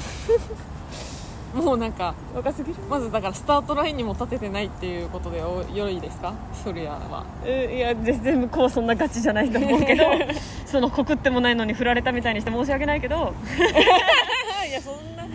[1.56, 2.78] もうなんか若すぎる。
[2.90, 6.34] まずだからスタートラインにも立ててないっていうことでお良いですか？
[6.64, 7.24] 古谷は。
[7.46, 10.04] えいや全然向こうはそんなガチじゃないと思うけど。
[10.66, 13.34] その告ってもないのに振られたみたいにして申し訳ないけど。
[14.68, 15.26] いやそんな。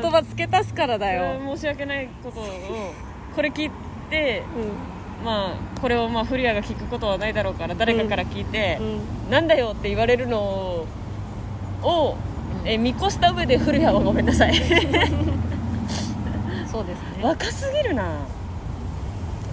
[0.00, 2.44] 言葉付け足すからだよ、は申し訳ないことを
[3.36, 3.70] これ聞い
[4.10, 4.42] て
[5.24, 9.00] まあこれをまあ古谷が聞くことはないだろうから誰かから聞いて、うん
[9.30, 10.84] なんだよって言われるの
[11.82, 12.16] を、
[12.64, 14.54] え見越した上で古谷はごめんなさい。
[16.66, 17.22] そうですね。
[17.22, 18.02] 若すぎるな。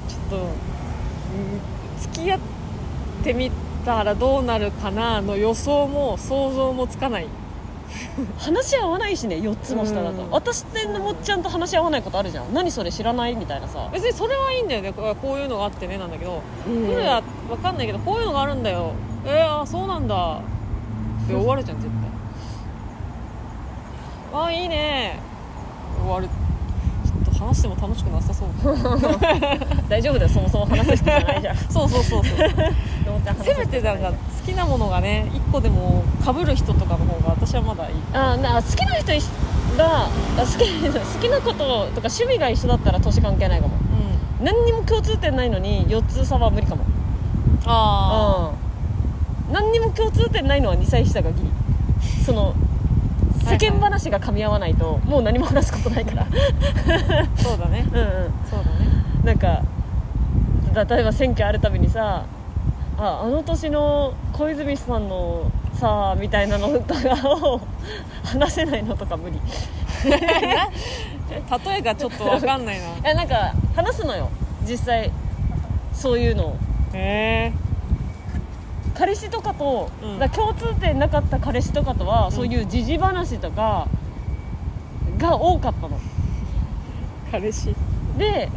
[0.07, 0.41] ちょっと、うん
[1.99, 2.39] 付き合っ
[3.23, 3.51] てみ
[3.85, 7.27] たらどうなるかなの予想も想像もつかない
[8.37, 10.31] 話し合わないしね4つも下だと、うん。
[10.31, 12.53] 私ってのもっちゃんと話し合わないことあるじゃん。
[12.53, 13.89] 何それ知らないみたいなさ。
[13.91, 14.93] 別にそれはいいんだよね。
[14.93, 16.85] ここういうのがあってねなんだけど、うん。
[16.85, 18.93] 古谷は分かんないけどこういうのがあるんだよ。
[19.25, 20.41] えー、あそうなんだ。
[21.27, 22.09] で終わるじゃん絶対。
[24.33, 25.19] ああいいね。
[26.01, 26.29] 終わる
[27.37, 28.49] 話しても楽しくなさそう。
[29.89, 31.57] 大丈夫だよそもそも話す人じゃないじゃん。
[31.69, 32.49] そうそうそうそう。
[33.43, 34.15] せ人めてなんか好
[34.45, 37.93] きなものがね1個でも被る人とかの方が私はまだいい。
[38.13, 39.11] あな好きな人
[39.77, 43.73] があ好き 好きなこととか趣味が一緒だったら年関係ないかも。
[44.39, 44.45] うん。
[44.45, 46.83] 何にも共通点ないのに4つ差は無理かも。
[47.65, 48.51] あ
[49.49, 49.53] うん。
[49.53, 51.49] 何にも共通点ないのは2歳下がギリ。
[52.25, 52.53] その
[53.47, 56.23] 世間話が噛み合わないともう何も話すことないから。
[56.23, 56.27] あ
[57.37, 57.85] そうだね。
[57.91, 58.33] うんうん。
[58.49, 58.87] そうだね。
[59.23, 59.61] なんか
[60.73, 62.23] 例えば選挙あるたびにさ
[62.97, 66.95] ああの年の小泉さんのさあみたいなの歌
[67.29, 67.61] を
[68.23, 69.39] 話せないのとか無理。
[71.65, 74.29] 例えがちょっと分かんないないやなんか話すのよ
[74.67, 75.11] 実際
[75.93, 76.55] そういうのを
[76.93, 77.66] へえ
[78.97, 80.29] 彼氏とかと、うん。
[80.29, 82.31] 共通点なかった彼氏とかとは、ん。
[82.31, 83.87] そういう時事話とか
[85.17, 85.99] が多かったの。
[87.31, 87.75] 彼氏。
[88.17, 88.49] で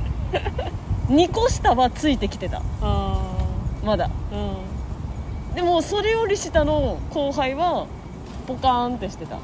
[1.08, 2.62] 2個下はついてきてた。
[2.80, 3.36] あ
[3.84, 4.06] まだ。
[4.06, 5.54] あうん。
[5.54, 7.86] でもそれより下の後輩は
[8.46, 9.38] ポカーンってしてた。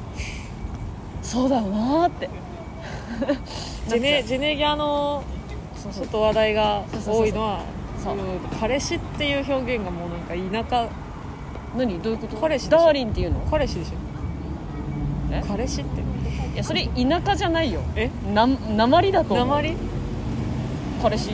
[1.21, 2.29] そうだよなーって。
[3.87, 5.23] ジェネジェネギャの
[5.93, 7.61] ちょっと話題が多いのは
[8.03, 8.17] そう。
[8.17, 10.33] うん彼氏っていう表現がもうなんか
[10.67, 10.89] 田舎。
[11.75, 12.01] 何？
[12.01, 12.37] どういうこと？
[12.37, 12.83] 彼氏でしょ。
[12.83, 13.39] ダーリンっていうの？
[13.51, 13.91] 彼氏でしょ。
[15.31, 15.43] え？
[15.47, 16.01] 彼氏って。
[16.01, 17.81] いやそれ田舎じゃないよ。
[17.95, 18.09] え？
[18.33, 19.47] な鉛だと思う。
[19.47, 19.75] 鉛
[21.03, 21.31] 彼氏？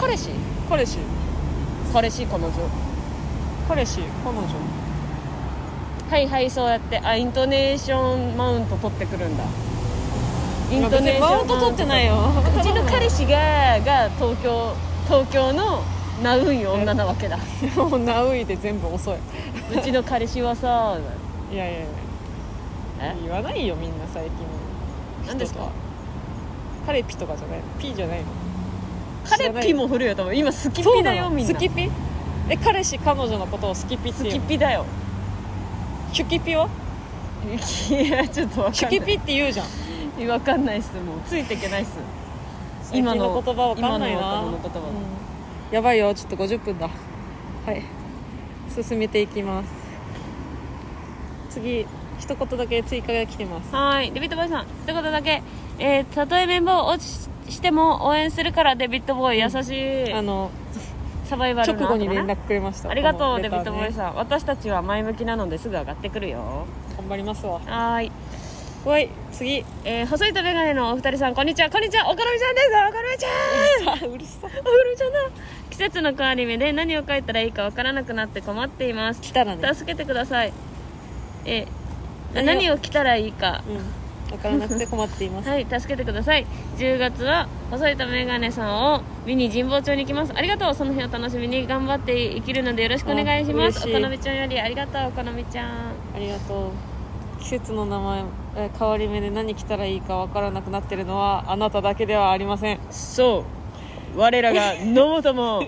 [0.00, 0.30] 彼氏？
[0.70, 0.98] 彼氏。
[1.92, 2.50] 彼氏彼女。
[3.68, 4.46] 彼氏彼女。
[6.10, 6.98] はいはいそうやって。
[7.00, 9.44] あイントネーションマウント取ってくるんだ。
[10.70, 12.14] イいや別にマウント取ってないよ。
[12.14, 14.74] うちの彼氏がが東京
[15.04, 15.82] 東京の
[16.22, 17.38] ナウイ女なわけだ。
[17.76, 19.16] もうナウイで全部遅い。
[19.16, 20.98] うちの彼氏はさ
[21.50, 21.86] いやいやいや。
[23.00, 23.16] え？
[23.22, 24.32] 言わないよみんな最近。
[25.26, 25.60] 何ですか？
[25.60, 25.72] 人と
[26.86, 28.26] 彼ピとかじゃないピじゃないの。
[29.24, 30.36] 彼ピも古いよ多分。
[30.36, 31.54] 今スキピだよみんな。
[31.54, 31.90] スキピ？
[32.48, 34.84] え彼氏彼女のことをスキピってスいうキピだよ。
[36.12, 36.68] シュキピは？
[37.90, 38.74] いやちょっとわかんない。
[38.74, 39.66] シュキピって言うじゃん。
[40.28, 41.20] わかんないっすもう。
[41.26, 41.96] ついていけないっす
[42.92, 44.54] 最近の言葉わかんないなうん。
[45.70, 46.90] やばいよちょっと50分だ。
[47.66, 47.82] はい
[48.68, 49.68] 進めていきます。
[51.48, 51.86] 次
[52.18, 53.74] 一言だけ追加が来てます。
[53.74, 54.12] はい。
[54.12, 54.66] デビッドボーイさん。
[54.84, 55.42] 一言だけ。
[55.78, 60.12] えー、たとえメンバー落ちしても応援するからデビッドボーイ優しい。
[60.12, 60.50] あの
[61.24, 62.90] サバイバル直の後に連絡くれました。
[62.90, 64.14] ありがとう、デビッドボーイさん。
[64.16, 66.66] 私たちは前向きなのですぐ上がってくるよ。
[66.98, 67.54] 頑張りますわ。
[67.54, 68.12] はーい
[68.84, 71.70] はい次えー、細いとメガネのお二人さんこんにちは。
[71.70, 72.10] こんにちは。
[72.10, 72.68] お好みちゃんです。
[72.74, 73.98] お好みちゃん。
[73.98, 75.18] さあうるさおちゃんだ。
[75.70, 79.20] 季節の変わり目で何を書いたらいいかわからなくなって困っています。
[79.20, 79.74] 来たらね。
[79.74, 80.52] 助けてください。
[81.44, 83.62] えー、何を着たらいいか。
[83.68, 84.36] うん。
[84.36, 85.48] 分からなくて困っています。
[85.48, 86.44] はい助けてください。
[86.76, 90.32] 10月は細いとメガネさんを見に神保町に行きます。
[90.34, 90.74] ありがとう。
[90.74, 93.88] その日を楽しみに頑張って生きるのでよろしくお願いします。
[93.88, 95.68] お好みちゃんよりありがとうお好みちゃん。
[95.68, 96.72] ありがと
[97.38, 97.40] う。
[97.40, 102.80] 季節の名前えー変わり目で何着たらいいか分からなくなってるのはあなただけではありません。
[102.90, 103.44] そ
[104.14, 104.18] う。
[104.18, 105.64] 我らが野本も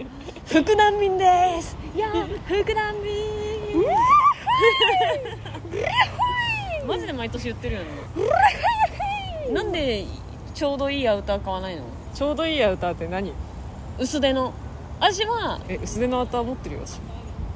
[0.46, 1.24] 福難民で
[1.62, 1.76] す。
[1.94, 2.08] いや
[2.46, 3.12] 福難民。
[6.86, 7.86] マジで毎年言ってるよね。
[9.50, 10.04] なんで
[10.54, 11.84] ちょうどいいアウター買わないの？
[12.14, 13.32] ちょうどいいアウターって何？
[13.98, 14.52] 薄手の。
[15.00, 17.00] 私はえ薄手のアウター持ってるよ私。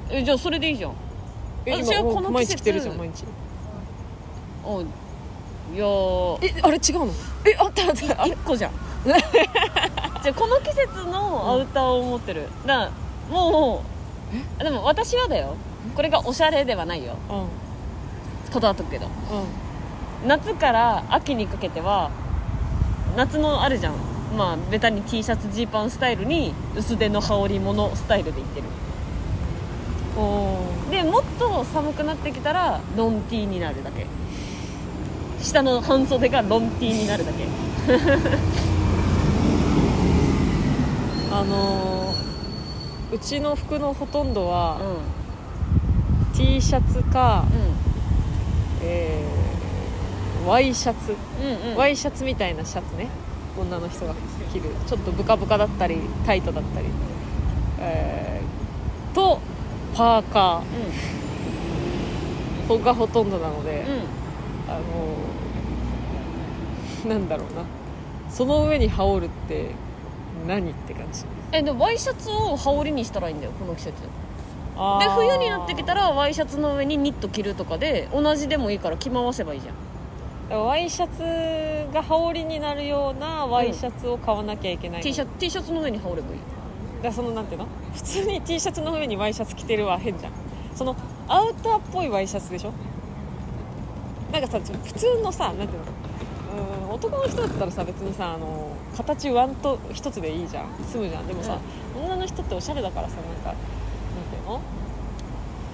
[0.09, 0.93] えじゃあそれでいいじゃん。
[1.67, 3.23] え私はこの季節毎日着てるじゃん毎日。
[4.65, 4.83] お
[5.73, 6.45] いやー。
[6.45, 7.13] えあれ違うの？
[7.45, 8.71] えあったあったあ1個じゃん。
[9.05, 9.15] じゃ
[10.31, 12.47] あこの季節のアウターを持ってる。
[12.65, 12.91] だから
[13.29, 13.83] も
[14.59, 15.55] うでも私はだよ。
[15.95, 17.15] これがおしゃれではないよ。
[17.29, 17.37] うん。
[17.37, 17.47] うん
[18.51, 19.05] こだわっとくけど。
[20.25, 22.09] 夏から秋にかけては
[23.15, 23.93] 夏のあるじゃん。
[24.35, 28.65] まあベタに T シャツジーパンスタイルに薄手の羽織物スタイルでいってる。
[30.17, 30.89] おー。
[30.89, 34.07] でもっと寒くなってきたらロン T になるだけ
[35.41, 37.45] 下の半袖がロン T になるだけ。
[41.31, 42.29] あのー
[43.11, 44.77] うちの服のほとんどうは
[46.33, 46.37] ん。
[46.37, 47.53] T シャツか、う
[48.83, 51.17] えー、ワイシャツ、んう
[51.69, 51.77] んうん。
[51.77, 53.07] ワイシャツみたいなシャツね。
[53.59, 54.13] 女の人が
[54.53, 54.69] 着る。
[54.87, 56.85] ちょっとブカブカだったりタイトだったり、
[57.79, 59.39] えーと
[59.95, 62.83] パーカー。
[62.83, 64.18] がほとんどなので、うんうん
[64.69, 67.63] あのーなんだろうな。
[68.29, 69.71] その上に羽織るって
[70.47, 71.23] 何って感じ。
[71.51, 73.93] えでもワイシャツを羽織にしたらいいんだよこの季節。
[74.99, 80.65] で冬になってきたらワイシャツの上にニット着るとかで同じでもいいから着回せばいいじゃん。
[80.65, 86.39] ワイシャツが羽織になるようなワイシャツを買わなきゃいけないの、T シャツ T シャツの上に羽織ればいい
[87.03, 87.67] だそのなんていうの？
[87.93, 90.31] 普通に T シャツの上にワイシャツ着てるは変じゃん。
[90.75, 90.95] その
[91.27, 92.71] アウターっぽいワイシャツでしょ？
[94.31, 95.85] なんかさ普通のさなんていうの
[96.85, 100.65] うーん男の人だったらさ別にさあの形ワンと一つでいいじゃん。
[100.85, 101.27] 済むじゃん。
[101.27, 101.57] でもさ、
[101.95, 104.61] 女の人っておしゃれだからさなんかなんていうの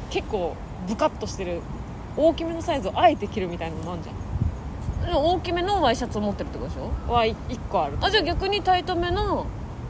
[0.10, 0.56] 結構
[0.88, 1.62] ブカッとしてる
[2.16, 4.16] 大きめのサイズをあえて着るみたいなのもあるじゃん。
[5.14, 7.12] 大きめのワイシャツを持ってるってことでしょ？
[7.12, 7.36] は1
[7.70, 7.98] 個ある。
[8.02, 9.46] あじゃあ逆にタイトめの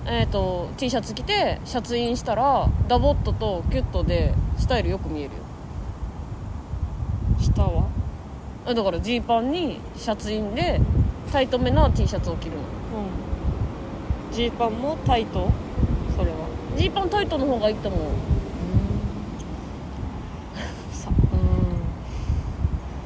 [0.07, 5.41] えー、と T シャツ着てシャツインしたらダボットとキュットでスタイルよく見えるよ。
[7.39, 7.86] 下は？
[7.86, 7.95] あ
[8.74, 10.82] だからジーパンにシャツインで
[11.32, 12.57] タイトめな T シャツを着るの。
[12.57, 12.61] う
[14.32, 14.36] ん。
[14.36, 15.49] ジーパンもタイト？
[16.18, 16.38] それは。
[16.76, 18.01] ジーパンタイトの方がいいと思う。
[20.91, 21.09] さ。
[21.09, 21.13] う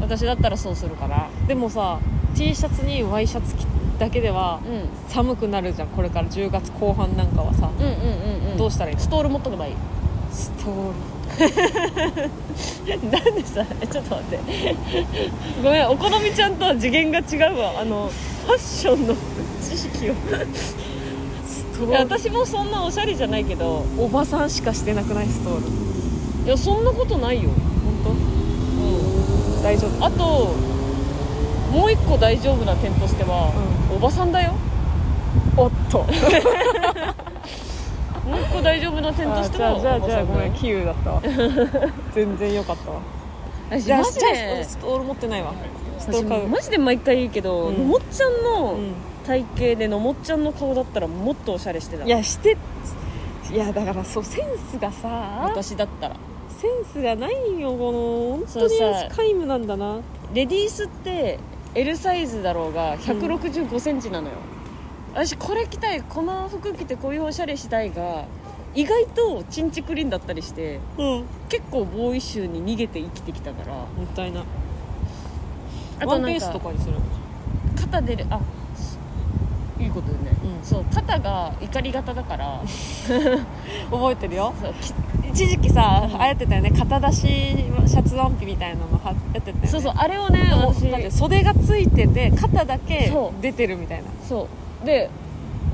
[0.04, 0.08] ん。
[0.08, 1.28] 私だったらそうするから。
[1.48, 2.00] でもさ
[2.36, 3.66] T シャツにワイシャツ着
[4.00, 4.88] だけではうん。
[5.10, 5.90] 寒くなるじゃん。
[5.90, 7.70] これから10月後半なんかはさ。
[7.78, 7.94] うんうんう
[8.48, 8.58] んうん。
[8.58, 9.02] どうしたらいいの？
[9.02, 9.74] ストール持っとけばいい。
[10.32, 10.92] ストー
[13.12, 14.76] なんでさえちょっと待って。
[15.64, 17.80] ごめんお好みちゃんとは次元が違うわ。
[17.80, 18.10] あの
[18.46, 19.16] ファッションの
[19.62, 20.14] 知識を。
[21.88, 25.28] いや私もそんなおしゃれじゃないけどルおばさんしかしてなくない？
[25.28, 25.62] ストー
[26.42, 26.46] ル。
[26.46, 27.50] いやそんなことないよ。
[28.06, 28.16] 本
[29.62, 29.64] 当。
[29.64, 30.06] 大丈夫。
[30.06, 30.54] あと
[31.72, 33.54] もう一個大丈夫な点としては、
[33.96, 34.54] おばさんだよ。
[35.56, 36.06] おっと
[38.30, 41.22] もう一個大丈夫な点としてはじゃあじゃあごめんキーウだったわ。
[42.14, 43.00] 全然よかったわ。
[43.70, 45.54] 私じゃあマジじゃあでストール持ってないわ。
[45.98, 46.48] ストー私ル買う。
[46.48, 47.78] マジで毎回言うけど、うん。
[47.78, 48.94] のもっちゃんのうん
[49.26, 52.06] 体型でのもっちゃんの顔だったらもっとおしゃれしてた。
[52.06, 52.58] いやして
[53.52, 56.16] いやだからそうセンスがさ私だったら。
[56.50, 58.00] センスがないよこの
[58.38, 59.98] 本当にそうさ皆無なんだな。
[60.34, 61.40] レディースって
[61.76, 64.34] L サイズだろうが1 6 5センチなのよ、
[65.14, 68.26] 私これ着たいこの服着てこういうおしゃれしたいが
[68.76, 71.26] 意外とチンチクリンだったりしてうん。
[71.50, 73.74] 結構ボーイッシュに逃げて生きてきたから。
[73.74, 74.44] もったいない。
[76.00, 76.96] あとワンピースとかかにする。
[77.76, 78.26] 肩出る。
[78.30, 78.40] あ
[79.80, 80.66] いいことだよね、うん。
[80.66, 82.62] そう肩が怒り型だから。
[83.90, 84.54] 覚えてるよ。
[85.32, 86.72] 一時期さ、うん流行ってたよね。
[86.72, 89.68] 肩出しシャツワンピみたいなのはやってたよね。
[89.68, 94.48] そうそうあれをね私だって袖がついてて肩だけ出てるみたいなそう
[94.86, 95.10] で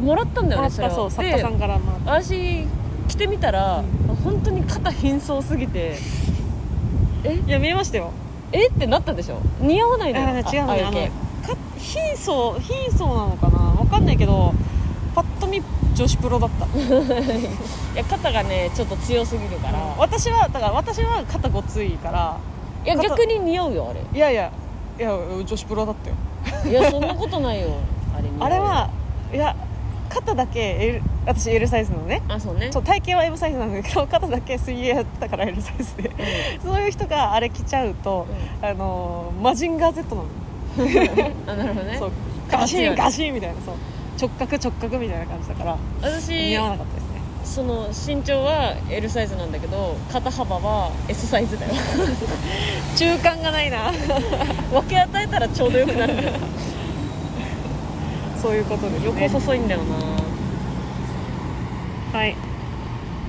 [0.01, 0.89] もらったんだよねれを。
[0.89, 2.67] そう作家さんからも私
[3.07, 3.83] 着てみたら、
[4.23, 5.97] 本当に肩貧相すぎて
[7.47, 8.11] いや見えましたよ。
[8.51, 8.67] え？
[8.67, 9.39] ってなったでしょ？
[9.59, 11.11] 似合わないのよあ違うのね
[11.77, 13.59] 貧相貧相なのかな？
[13.59, 14.53] わかんないけど
[15.13, 15.61] パッと見
[15.93, 16.65] 女子プロだった。
[16.75, 22.37] いや肩がねちょっと強すぎるから、私はだから私は肩ごついから。
[22.83, 24.01] いや肩逆に似合うよあれ。
[24.13, 24.51] いやいや
[24.99, 26.15] いや女子プロだったよ。
[26.69, 27.69] いやそんなことないよ
[28.39, 28.89] あれは
[29.33, 29.55] いや
[30.09, 32.21] 肩だけ L 私 L サイズのね。
[32.29, 32.69] あそうね。
[32.71, 36.11] そう体型は M サイズなんだけど 肩だけ水泳やってたから L サイズで、
[36.63, 38.27] そういう人があれ着ちゃうと、
[38.61, 40.27] あのーマジンガー Z なの、
[41.47, 41.97] あなるほどね。
[41.97, 42.11] そう
[42.49, 43.75] ガシンガシンみたいなそう。
[44.17, 47.15] 直角直角みたいな感じだから私似合わなかったですね。
[47.43, 51.73] その身長は L サイズなんだけど肩幅は S サイズだよ。
[52.95, 53.91] 中間がないな。
[54.71, 56.13] 分け与えたらちょうどよくなる。
[56.13, 56.31] んだよ
[58.45, 59.05] そういうことですね。
[59.07, 59.95] 横細いんだよな。
[62.19, 62.35] はい。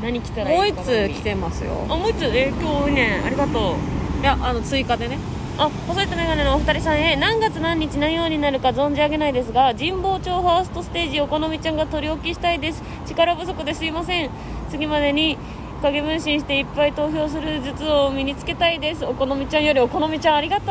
[0.03, 1.87] 何着たらいいもう一かなつ来てますよ。
[1.89, 2.25] あもう一つ。
[2.27, 4.21] えー今日ねありがとう。
[4.21, 5.17] いやあの追加でね。
[5.57, 7.17] あ細いとメガネのお二人さんへ。
[7.17, 12.83] 何月何日何曜になるか存じ上げないですが神保町ファーストステージお好みちゃんが取り置きしたいです。
[13.07, 14.31] 力不足ですいません。
[14.71, 15.39] 次までに
[15.81, 19.07] 影分身していっぱい投票する術を身につけたいです。
[19.07, 20.67] お好みちゃんよりお好みちゃんありがとう。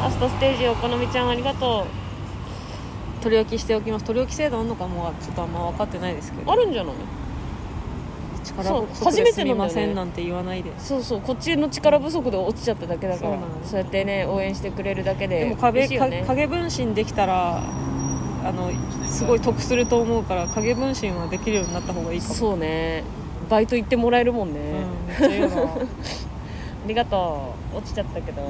[0.00, 1.86] ファーストステージお好みちゃんありがと
[3.22, 4.04] 取り置きしておきます。
[4.04, 6.52] 取り置き制度あるのかもちょっとあんま分かってないですけうど。
[6.52, 6.94] あるんじゃない？
[8.44, 9.54] 力そう不足初めですみてなんだよね。
[9.54, 10.72] ませんなんて言わないで。
[10.78, 11.20] そうそう。
[11.20, 13.38] こっちの力不足で落ちちゃっただけだから。
[13.64, 16.24] そうやってね応援してくれるだけででも影,、ね。
[16.26, 17.62] 影分身できたら
[18.44, 18.70] あの
[19.06, 22.34] すごい得すると思うから影分身はできるようになった方がいいかも。
[22.34, 23.04] そうね。
[23.48, 24.60] バイト行ってもらえるもんね、
[25.20, 25.28] うん、 あ
[26.86, 27.76] りがとう。
[27.78, 28.42] 落ちちゃったけど。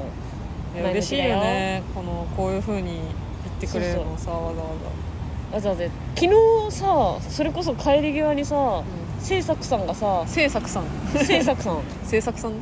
[0.75, 1.83] 嬉しいよね。
[1.93, 2.99] このこういう風に言
[3.49, 4.05] ってくれる。
[4.05, 4.67] のさわざわ
[5.51, 5.83] わざわざ。
[6.15, 6.31] 昨日
[6.71, 8.83] さそれこそ帰り際にさ
[9.19, 10.85] 制作さんがさざ制作さん。
[11.17, 11.81] 制作さん。
[12.03, 12.53] 制作さん。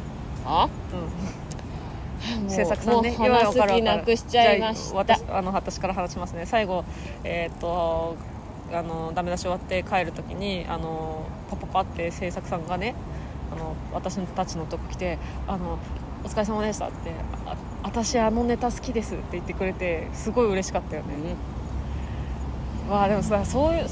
[0.45, 0.69] あ？
[0.93, 2.49] うん。
[2.49, 4.97] 制作さんねもう話す気なくしちゃいました。
[4.97, 6.45] 私あの私から話しますね。
[6.45, 6.83] 最後
[7.23, 8.15] えーっと
[8.73, 12.95] あのダメ出し終わって帰る時にあのパパパって制作さんがね
[13.51, 15.17] あの私たちのとこ来て
[15.47, 15.77] あの
[16.23, 17.11] 「お疲れ様でした」って
[17.45, 21.35] あ「私あのネタ好きです」って言ってくれてすごい嬉しかったよね、
[22.89, 23.85] わあでもさそういう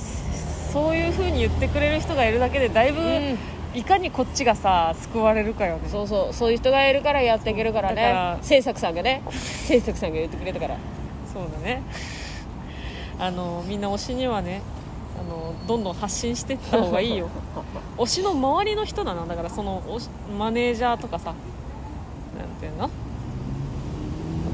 [0.72, 3.38] そういう風に言ってくれる人がいるだけでだいぶ、うん。
[3.74, 5.90] いかにこっちがさ救われるかよね。
[5.90, 6.34] そうそう。
[6.34, 8.38] そういう人がいるからやっていけるからね。
[8.42, 9.22] 制作さんがね。
[9.32, 10.78] 制作さんが言ってくれたから。
[11.32, 11.84] そうだね。
[13.20, 14.62] あのみんな推しにはね
[15.20, 17.30] あのどんどん発信していった方がいいよ。
[17.98, 19.26] 推しの周りの人だな。
[19.26, 21.34] だからその推しマネージャーとかさ
[22.38, 22.84] なんていうの？
[22.84, 22.90] わ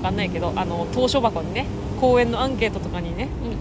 [0.05, 1.65] かんないけどあの投書箱にね
[1.99, 3.55] 公演のアンケートとかにねうんうん。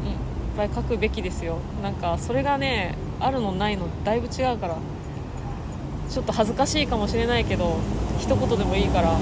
[0.57, 1.59] ぱい書くべきですよ。
[1.83, 4.79] なんかそれがねあるのないのだいぶ違うから
[6.09, 7.79] ちょっと恥ずかしいかもしれないけど
[8.19, 9.19] 一言でもいいから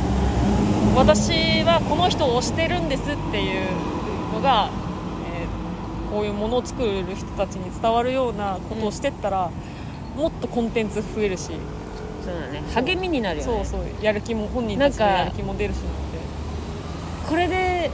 [0.95, 4.69] 私はこの人を推してるんですっていうのが、
[5.35, 9.51] えーこういうものを作る人たちに伝わるようなことをしてったら、
[10.15, 11.53] もっとコンテンツ増えるし、
[12.23, 12.63] そうだね。
[12.75, 13.65] 励みになるよね。
[13.65, 14.05] そうそう。
[14.05, 15.79] やる気も本人たちのやる気も出るし
[17.29, 17.91] これで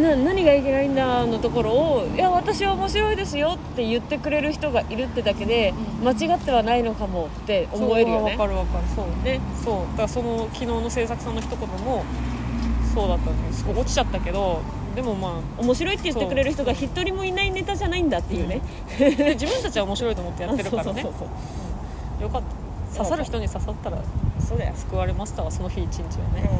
[0.00, 8.32] な何がいけないんだのところをいや私は面白いですよって言ってくれる人がいるってだけで間違ってはないのかもって思えるよね。
[8.32, 8.84] わかるわかる。
[8.94, 9.40] そうね。
[9.62, 9.76] そう。
[9.92, 12.04] だからその昨日の制作さんの一言も
[12.94, 13.64] そうだったんです。
[13.68, 14.62] 落ちちゃったけど
[14.96, 18.62] でもま面白いって言ってくれる人が一人もいないネタじゃないんだっていうね、
[18.94, 21.02] あで自分たちは面白いと思ってやってるからね。
[21.02, 22.64] よかった。
[22.96, 23.98] 刺さる人に刺さったら
[24.38, 26.58] そうだよ、救われましたわその日一日はね、なの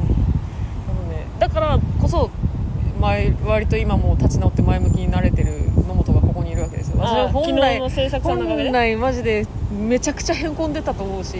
[1.08, 2.30] でだからこそ
[3.00, 5.52] 前割と今もう立ち直って前向きになれてる
[5.86, 6.98] 野本がここにいるわけですよ。
[6.98, 7.80] 私は本来
[8.22, 11.36] 本来マジでめちゃくちゃへんこんでたと思うし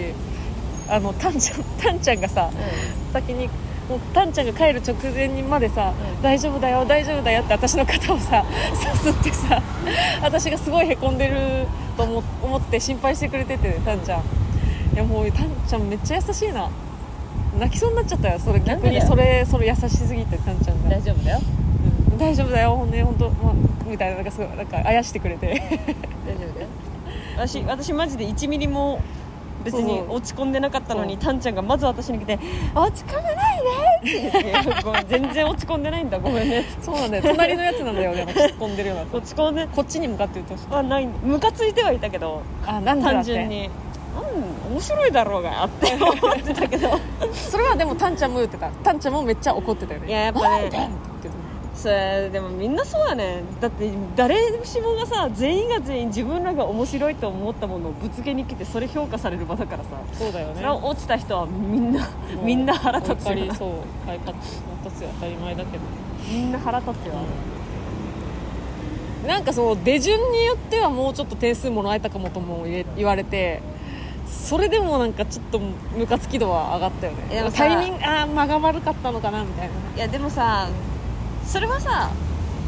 [0.88, 2.50] あのタンちゃん タンちゃんがさ
[3.12, 3.48] 先に
[3.88, 6.22] もうタンちゃんが帰る直前にまでさ、うん。
[6.22, 8.44] 大丈夫だよ大丈夫だよって私の肩をさ
[8.74, 9.62] さすってさ
[10.22, 14.20] 私がすごいへこんでると思思って心配してくれててタンちゃん。
[14.94, 16.68] いやもうタンちゃんめっちゃ優しいな
[17.58, 18.38] 泣きそうになっちゃったよ。
[18.38, 20.90] それ逆にそれそれ優しすぎてタンちゃんが。
[20.90, 21.40] 大丈夫だよ。
[22.12, 22.18] うん。
[22.18, 22.76] 大丈夫だよ。
[22.76, 23.54] ほんで本当、まあ、
[23.86, 25.46] みたいななんかすごいなんかあやしてくれて。
[25.46, 26.68] 大丈夫だよ。
[27.36, 29.00] 私私マジで1ミリも
[29.64, 31.22] 別に落ち込んでなかったのにそう。
[31.24, 32.38] タンちゃんがまず私に来て
[32.74, 33.62] 「落ち込まない
[34.04, 34.42] で!」って。
[34.52, 36.64] 言ってごめん全然落ち込んでないんだごめんね。
[36.82, 39.02] そうなんだよ隣のやつなんだよでも突っ込んでるような。
[39.02, 41.06] や落ち込んでつこっちに向かって言ってほしいはない。
[41.06, 43.70] ムカついてはいたけどあなん単純に
[44.20, 46.98] 「うん面白いだろうが」って 思ってたけど。
[47.32, 50.08] それはでもタンちゃんも言ってたタンちゃんもめっちゃ怒ってたよね。
[50.08, 50.90] いややっぱね
[51.74, 53.42] それでもみんなそうだね。
[53.60, 59.90] だって誰しもがさ全員が全員自分らが面白いと思ったものをぶつけに来てそれ評価される場だからさ。
[60.12, 60.54] たそうだよね。
[60.56, 62.08] それは落ちた人はみんな
[62.42, 63.36] みんな腹立つよ。
[63.36, 63.70] やっぱりそう。
[64.06, 64.26] 腹立
[64.96, 65.82] つよ当たり前だけど。
[66.30, 67.14] みんな腹立つよ。
[69.26, 72.64] なんかそう出順によってはもうちょっと点数もらえたかもとも
[72.96, 73.62] 言われて
[74.26, 77.34] それでもなんかちょっとムカつき度は上がったよね。
[77.34, 79.74] でもさタイミングああ間が悪かったのかなみたいな。
[79.96, 80.68] いやでもさ
[81.46, 82.10] それはさ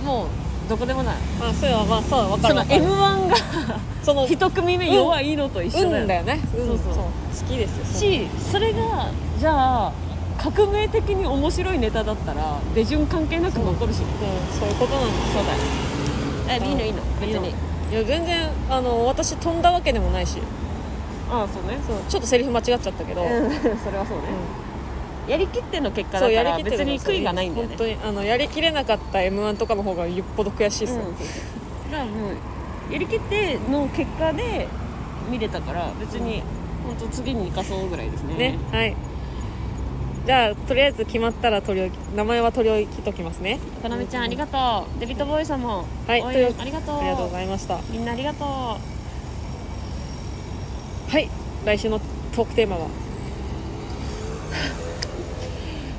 [0.04, 1.16] もうどこでもない。
[1.38, 3.36] まあそれはまあそう分かそのる分かる m 1が
[4.02, 6.40] その一組目弱いのと一緒だよ,、運だよね。
[6.54, 6.76] そうそう。
[6.76, 9.92] 好きですよしそれがじゃあ
[10.38, 14.00] 革命的に面白いネタだったら出順関係なく残るし。
[14.00, 14.06] うん
[14.58, 15.58] そういうことなんですそうだよ
[16.64, 16.98] えいいのいいの。
[17.20, 17.48] 別に。
[17.50, 20.38] いや全然あの私飛んだわけでもないし
[21.30, 21.78] ああそうね。
[21.86, 21.96] そう。
[22.08, 23.28] ちょっとセリフ間違っちゃったけど、うん
[23.78, 24.24] それはそうね、
[25.28, 27.76] やりきっての結果だから別に悔いがないんだよね。
[27.76, 31.90] 本当にあのやりきれなかった m 1とかの方がよっぽど悔しいっすよ、うん。
[31.90, 34.68] だからもうやりきっての結果で
[35.28, 36.42] 見れたから別に
[36.84, 38.34] 本当次に生かそうぐらいですね。
[38.34, 38.96] ねはい。
[40.24, 43.58] じゃあとりあえず決まったら取り名前は取り置きときますね。
[43.82, 45.00] かなめちゃんありがとう。
[45.00, 46.60] デビットボーイさんもはいありがとう。
[46.60, 47.78] ありがとうございました。
[47.90, 48.95] みんなありがとう
[51.08, 51.30] はい。
[51.64, 52.00] 来週の
[52.34, 52.88] トークテーマは？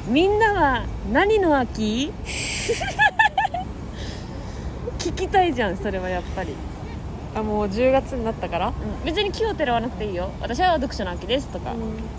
[0.07, 2.11] みんなは何の秋？
[4.99, 6.53] 聞きたいじゃんそれはやっぱり、
[7.33, 8.73] あもう10月になったから、
[9.05, 10.29] 別に気をてらわなくていいよ。
[10.41, 11.73] 私は読書の秋ですとか、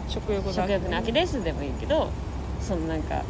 [0.09, 2.09] 食欲食欲の秋ですでもいいけど
[2.63, 3.23] そのなんか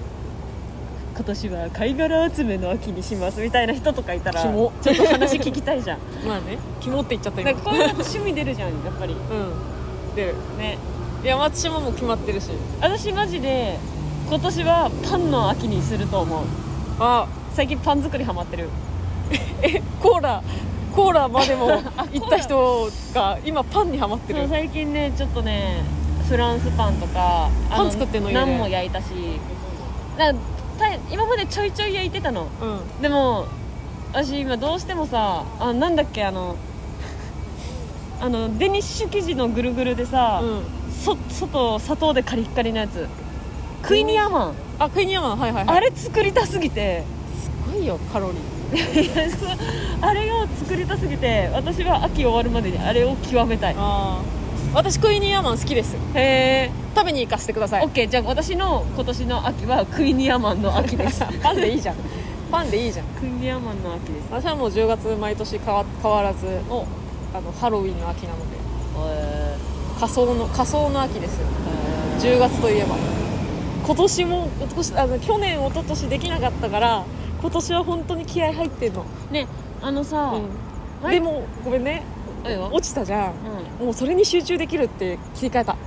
[1.19, 5.99] 今年は貝殻集めの秋にしますみたいな人とかいたらちキモょっと話聞きたいじゃん。
[6.25, 7.51] まあね肝って言っちゃった今。
[7.51, 9.14] なんかこういうの趣味出るじゃんやっぱり。
[9.14, 10.14] うん。
[10.14, 10.79] 出るね。
[11.25, 12.51] いや私ももう決まってるし。
[12.81, 13.81] 私マジで
[14.29, 16.39] 今年はパンの秋にすると思う。
[17.01, 17.27] あ。
[17.53, 18.69] 最近パン作りハマってる。
[19.62, 20.41] えコーラ
[20.95, 21.66] コーラまでも
[22.14, 24.39] 行った人が今パンにはまってる。
[24.43, 25.83] そう最近ねちょっとね
[26.29, 29.07] フランスパンとかあパン作ってんのいいねナンも焼いたし。
[30.16, 30.33] な
[31.11, 32.47] 今までちょいちょい焼いてたの。
[32.61, 33.03] うん。
[33.03, 33.47] でも
[34.12, 36.57] 私今どうしてもさあなんだっけあの
[38.20, 40.64] あのデニッシュ生地のぐるぐるでさ、うん。
[40.91, 43.07] そ外砂糖でカリッカリのやつ。
[43.83, 45.39] クイニーアマン、あクイニーアマン。
[45.39, 45.76] はいはいはい。
[45.76, 47.05] あれ作りたすぎて。
[47.41, 48.39] すごいよカロリー。
[50.01, 53.74] あれを作りたすぎて私は秋終わるまでにあれを極めたい。
[53.79, 54.38] ああ
[54.75, 55.97] 私クイニーアマン好きです。
[56.14, 57.85] へえ食べに行かせてください。
[57.85, 58.09] オッケー。
[58.09, 61.25] じゃあ私の今年の秋はクイニーアマンの秋です。
[61.43, 61.97] パンでいいじゃん。
[62.51, 63.07] パンでいいじゃん。
[63.07, 64.29] クイニーアマンの秋です。
[64.31, 66.87] 私はもう10月毎年変わ変わらずの
[67.35, 68.57] あのハロウィンの秋なので。
[69.11, 69.57] へ
[69.99, 71.47] 仮装の仮装の秋ですよ。
[72.21, 72.97] え10月といえば。
[73.87, 77.05] 今年も今年あの去年一昨年できなかったから
[77.41, 79.05] 今年は本当に気合入ってんの。
[79.31, 79.47] ね
[79.81, 80.35] あのさ、
[81.03, 82.03] うん、でもごめんね
[82.57, 83.32] 落ちたじゃん。
[83.80, 83.86] うん。
[83.86, 85.72] もうそれに集中できるって切り替えた。
[85.72, 85.78] わ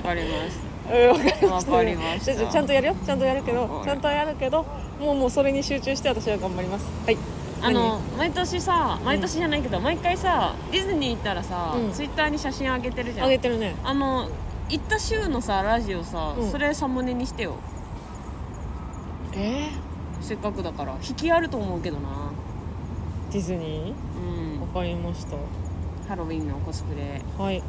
[0.00, 0.56] かりまし
[0.90, 2.34] うんわかりました。
[2.50, 2.94] ちゃんとやるよ。
[3.04, 3.84] ちゃんとやるけどはい。
[3.84, 4.64] ちゃんとやるけど
[5.00, 6.86] もうもうそれに集中して私は頑張ります。
[7.04, 7.18] はい。
[7.60, 11.92] あの毎年さ毎年じゃないけど、毎回さディズニー行ったらさ、うん。
[11.92, 13.26] ツイッターに写真あげてるじゃん。
[13.26, 13.74] あげてるね。
[13.82, 14.28] あの
[14.68, 16.50] 行った週のさラジオさ、うん。
[16.50, 17.56] それサムネにしてよ。
[19.34, 19.70] え
[20.20, 20.94] せっかくだから。
[21.06, 22.08] 引きあると思うけどな。
[22.08, 22.27] ー、
[23.32, 24.58] ディズニうん。
[24.58, 25.36] ーわかりました。
[26.08, 27.20] ハロウィンのコスプレ。
[27.36, 27.62] はい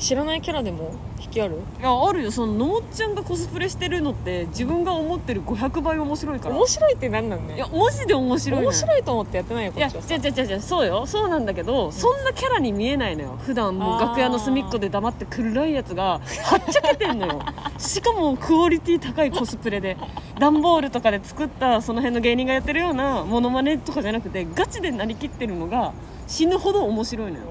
[0.00, 1.56] 知らないキャラでも引きある？
[1.78, 2.30] いやあるよ。
[2.32, 6.56] そののもっちゃんがコスプレしてるのって自分が思ってる500倍面白いから。
[6.56, 8.70] 面白いって何なんねいやマジで面白いのよ。
[8.70, 11.06] 面白いと思ってやってないよいやこっちは違う違う違うそうよ。
[11.06, 13.38] そうなんだけど、そんなキャラに見えないのよ。
[13.42, 17.40] 普段もう楽屋の隅っこで黙って暗いやつがはっちゃけてんのよ。
[17.78, 19.96] しかもクオリティ高いコスプレで
[20.38, 25.92] 段ボールとかで作ったその辺の芸人がやってるようなモノマネとかじゃなくてガチでなりきってるのが
[26.26, 27.44] 死ぬほど面白いのよ。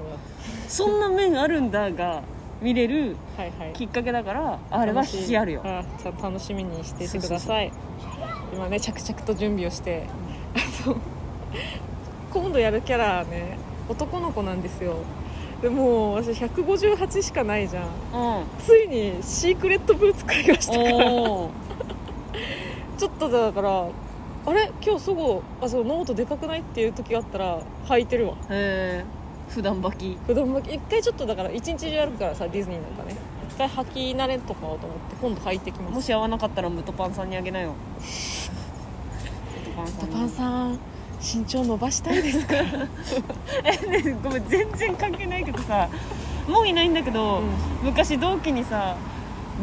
[0.68, 2.22] そんな面あるんだが
[2.60, 3.72] 見れるはいはい。
[3.72, 5.62] きっかけだからあれは引きあるよ。
[5.64, 7.72] あちゃ楽しみにしていてください。
[8.52, 10.04] 今ね着々と準備をして。
[10.84, 10.96] あの
[12.32, 13.58] 今度やるキャラね
[13.88, 14.96] 男の子なんですよ。
[15.62, 17.84] でもう私158しかないじゃん。
[17.84, 17.90] うん。
[18.58, 20.88] ついにシークレットブーツ買いましたから。
[22.98, 23.86] ちょっとだから
[24.46, 24.70] あれ？
[24.84, 26.60] 今日そごあそうノートでかくない？
[26.60, 27.58] っていう時があったら
[27.88, 28.34] 履いてるわ。
[28.50, 29.04] へえ
[29.50, 30.18] 普段履き。
[30.26, 30.74] 普段履き。
[30.74, 33.16] 一回ちょっとだから一日中やるからさディズニーなんかね。
[33.50, 35.94] 一回履き慣れとかをと思って今度履いてきます。
[35.94, 37.74] もし合わなかったらムトパンさんにあげなよ。
[39.66, 40.08] ムトパンさん。
[40.08, 40.78] にパンさん
[41.22, 42.54] 身長伸ばしたいですか？
[43.64, 45.88] えねごめん全然関係ないけどさ
[46.48, 47.48] もういないんだけど、うん。
[47.82, 48.96] 昔同期にさ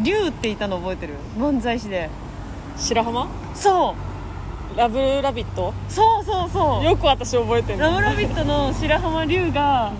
[0.04, 1.16] 龍っていたの覚えてる？
[1.38, 2.10] 漫才師で。
[2.78, 3.28] 白浜？
[3.56, 4.17] そう
[4.78, 5.74] ラブラビット？
[5.90, 6.84] そうそうそう。
[6.86, 9.92] よく私覚えてるラブラビットの白浜龍が、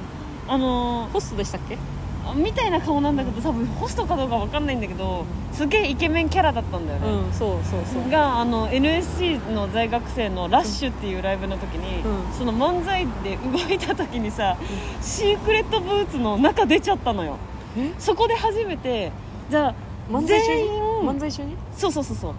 [0.48, 1.76] あのホストでしたっけ？
[1.76, 8.10] ーみたいな顔なんだけど多分ホストかどうか分かんないんだけどすげえイケメンキャラだったんだよね、うんそうそうそう。
[8.12, 12.34] があの NSC の在学生の「ラッシュっていうライブの時に、うん。
[12.38, 14.58] その漫才で動いた時にさ、
[15.02, 17.38] シークレットブーツの中出ちゃったのよ。
[17.78, 17.94] え？
[17.98, 19.12] そこで初めて
[19.50, 19.74] じゃあ
[20.12, 20.64] 漫才中に？
[20.64, 20.72] 全員
[21.04, 21.56] 漫才中に？
[21.76, 22.34] そうそうそうそう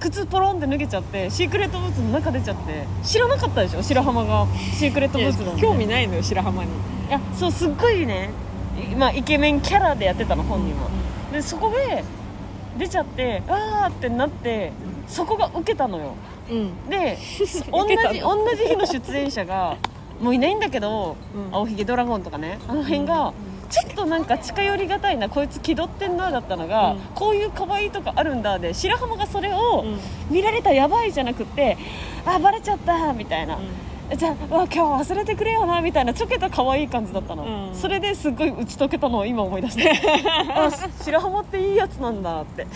[0.00, 3.82] 靴ポロンって脱げちゃってシークレットブーツの中出ちゃって知らなかったでしょ？
[3.82, 4.46] 白浜が。
[4.78, 5.56] シークレットブーツの。
[5.58, 6.70] 興味ないのよ白浜に。
[7.08, 8.30] いやそうすっごいね、
[8.92, 10.88] いまあ、イケメンキャラでやってたの本人は、
[11.32, 12.04] でそこで
[12.78, 14.72] 出ちゃってあーってなって
[15.08, 16.14] そこが受けたのよ。
[16.50, 16.88] うん。
[16.88, 17.18] で
[17.72, 19.76] 同じ同じ日の出演者が
[20.20, 21.54] もういないんだけど、うん。
[21.54, 23.32] 青ひげドラゴンとかねあの辺が、
[23.70, 26.98] ちょっとなんか近寄りがたいなこいつ気取ってんなだったのが、うん。
[27.14, 29.98] こういう可愛いとかあるんだで白浜がそれをうん。
[30.34, 31.76] 見られたらやばいじゃなくって
[32.24, 33.58] あバレちゃったみたいな、
[34.14, 37.74] じゃあわ今日忘れてくれよなみたいなちょけた可愛い感じだったの、うん。
[37.74, 39.90] それですごい打ち解けたのを今思い出して。
[40.54, 40.70] あ
[41.02, 42.66] 白浜っていいやつなんだって。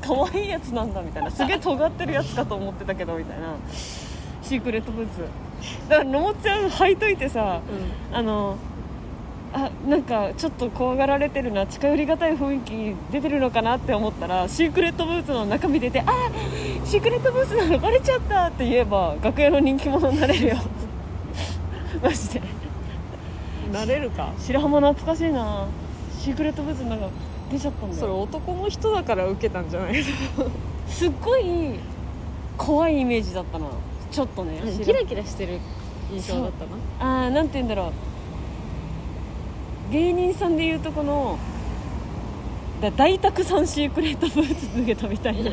[0.00, 1.30] 可愛いやつなんだみたいな。
[1.30, 3.54] すげえ尖ってるやつかと思ってたけどみたいな。
[4.42, 5.28] シークレットブーツ。
[5.88, 7.60] だからのもちゃん履いといてさ
[8.12, 8.56] あの
[9.54, 16.30] あなんかちょっと怖がられてるな近寄りがたい雰囲気出てるのかなって思ったらシークレットブーツの中身出てあ
[16.86, 20.56] シークレットブーツなのバレちゃったって言えば楽屋の人気者になれるよ。
[22.02, 22.42] マジで。
[23.72, 24.30] なれるか？
[24.38, 25.66] 白浜懐かしいな。
[26.18, 27.08] シークレットブーツの中
[27.50, 30.02] 出ちゃったんだそれよ男の人だから受けたんじゃない？
[30.88, 31.74] すっごい
[32.56, 33.66] 怖いイメージだったな。
[34.10, 35.58] ちょっとねキラキラしてる
[36.12, 36.50] 印象だっ
[36.98, 37.92] たなあーなんて言うんだろう
[39.92, 41.38] 芸人さんでいうとこの
[42.80, 45.50] だ大沢さんシークレットブーツ脱げたみたいな。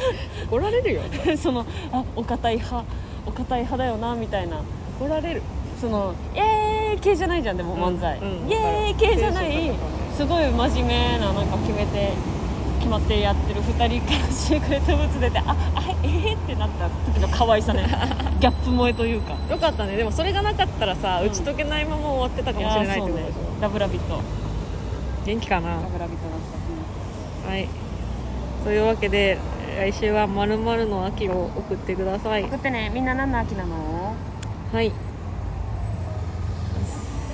[0.48, 1.02] 怒られるよ。
[1.36, 2.84] そのあお堅い派
[3.26, 4.62] お堅い派だよなみたいな。
[4.98, 5.42] 怒られる。
[5.78, 9.72] そのイエーイ系じゃないじゃんでもうん漫才、うんイエーイ系じゃない。
[10.16, 12.12] すごい真面目ななんか決めて
[12.78, 15.42] 決まってやってる2人からシークレットブーツ出てあ
[15.74, 16.88] あえー、ってなった。
[17.12, 17.84] 時の可愛さね。
[18.40, 19.34] ギャップ萌えというか。
[19.50, 19.96] よかったね。
[19.96, 24.22] でもそれがなかったらさ、打ち解けないまま終わってたかもしれないってことでしょ、ラブラビット。
[25.26, 25.82] 元気かな？
[25.82, 26.40] ラブラビットだっ
[27.44, 27.50] た。
[27.50, 27.68] はい。
[28.64, 29.38] というわけで
[29.76, 32.44] 来週はまるの秋を送ってください。
[32.44, 32.90] 送ってね。
[32.94, 34.14] みんな何の秋なの？
[34.72, 34.92] はい。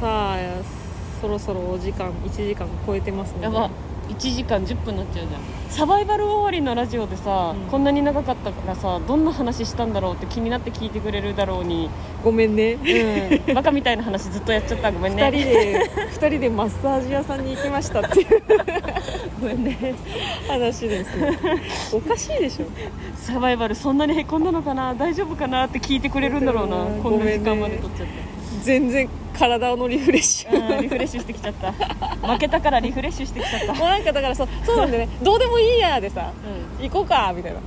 [0.00, 0.38] さあ
[1.20, 3.44] そろそろお時間1時間超えてますので。
[3.44, 3.70] やば
[4.08, 5.40] 1時間10分になっちゃうじゃん。
[5.68, 7.70] サバイバル終わりのラジオでさ、うん。
[7.70, 11.90] こんなに長かったからさどんな話したんだろうって気になって聞いてくれるだろうに。
[12.24, 12.74] ごめんね。
[12.74, 13.54] うん。
[13.54, 14.92] バカみたいな話ずっとやっちゃった。
[14.92, 15.22] ごめんね。
[15.22, 18.42] 2人で二人でマッサージ屋さんに行きましたっていう。
[19.40, 19.94] ごめんね。
[20.48, 21.10] 話です
[21.94, 22.66] おかしいでしょ。
[23.16, 24.94] サバイバルそんなにへこんだのかな？
[24.94, 25.64] 大丈夫かな？
[25.64, 26.76] って聞いてくれるんだろうな。
[26.84, 29.08] うんこんな時間まで撮っちゃって全然
[29.38, 30.76] 体のリフレッシュ。
[30.76, 31.72] うんリフレッシュしてきちゃった。
[31.72, 33.74] 負けたからリフレッシュしてきちゃった。
[33.74, 35.18] もうなんかだからそうそうなんだよね。
[35.22, 36.32] どうでもいいやでさ
[36.80, 37.60] う行こうかみたいな、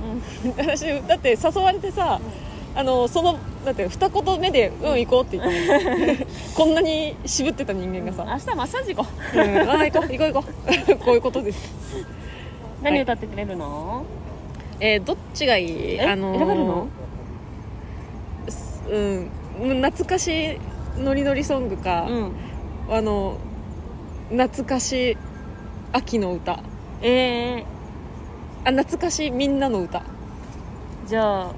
[0.58, 2.20] 私だって誘われてさ、
[2.74, 6.26] あのそのだって二言目で「うん行こう」って言って
[6.56, 8.24] こんなに渋ってた人間がさ。
[8.24, 9.36] ん明日マッサージ行こ「う。
[9.38, 10.44] うん、あー行こう行こう行こ
[10.92, 11.74] う」 こういうことです。
[12.82, 14.04] 何歌ってくれるの、
[14.80, 15.94] えーどっちがいい？
[15.94, 16.86] え選べるの？
[18.48, 19.30] すうん。
[19.82, 20.58] 懐かしい
[20.98, 22.32] ノリノリソングか、うん。
[22.90, 23.38] あの
[24.30, 25.16] 懐かしい
[25.92, 26.52] 秋の歌。
[26.52, 26.62] あ
[27.02, 27.64] え
[28.64, 29.98] 懐かしいみんなの歌。
[29.98, 30.02] ー、
[31.06, 31.52] じゃあ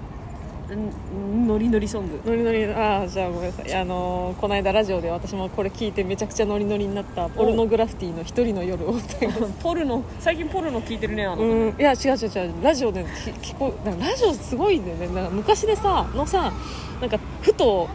[0.74, 2.20] んノリノリソング。
[2.24, 3.74] ノリノリああじゃあごめんなさい。
[3.74, 9.52] あのーこの間ラジオで私もこれ聞いてめちゃくちゃノリノリになったポルノグラフィティの「一人の夜」を歌います。
[9.62, 15.06] ポルノ最近ポルノ聞いてるねあの、うんいや違う違う違うラジオで聞聞こラジオすごいんだよね。
[15.08, 16.52] なんか昔でさのさ
[17.00, 17.88] なんかふと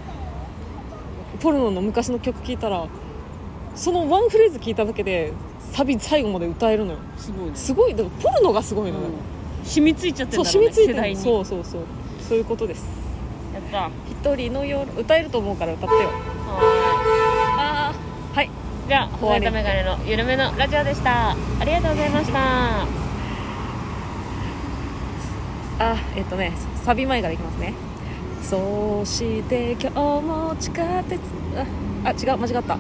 [1.40, 2.88] ポルノの昔の曲聞いたら
[3.76, 5.34] そのワンフレーズ聞いただけで
[5.72, 7.00] サビ最後まで歌えるのよ。
[7.18, 7.96] すごいね、すごい。
[7.96, 11.82] だからポルノがすごいのよ、うん、染みついちゃってそうんだろう、ね、染みついてるそうそうそう。
[12.28, 12.86] そういうことです。
[13.54, 13.90] やった。
[14.10, 16.10] 一人の夜歌えると思うから歌ってよ。
[16.10, 16.14] は
[17.58, 18.50] ああはい。
[18.88, 21.32] じゃあホワイトメガネの緩めのラジオでした。
[21.32, 23.08] ありがとうございました。
[25.80, 26.54] あえっとね
[26.84, 27.74] サビ前からいきますね
[28.42, 31.20] そして今日も地下鉄
[31.56, 31.66] あ
[32.06, 32.78] あ違う間違った。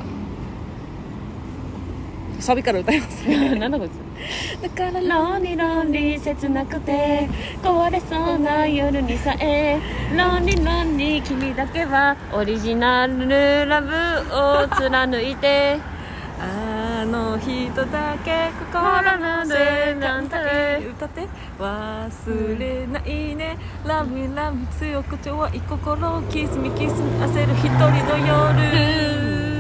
[2.39, 3.27] サビから歌います。
[3.57, 4.07] なんだこいつ。
[4.61, 7.27] だからロンリロンリ切なくて
[7.61, 9.79] 壊れそうな夜にさえ
[10.15, 15.77] ロンリロンリ君だけはオリジナルラブを貫いて
[16.39, 21.27] あの人だけ心のでな歌って。
[21.59, 23.57] 忘れないね。
[23.85, 29.57] ラブラブ強く弱い心キスミキス焦る一人の夜。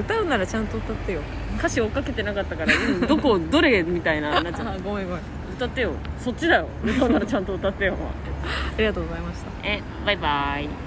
[0.00, 1.20] 歌うならちゃんと歌ってよ。
[1.58, 4.78] 歌詞追っかけてなかったから今どこ どれみたいななっちゃった。
[4.78, 5.22] ごめんごめん。
[5.54, 5.92] 歌ってよ。
[6.18, 6.68] そっちだよ。
[6.82, 7.94] 歌うならちゃんと歌ってよ。
[8.76, 9.68] ありがとうございました。
[9.68, 10.81] えバイバイ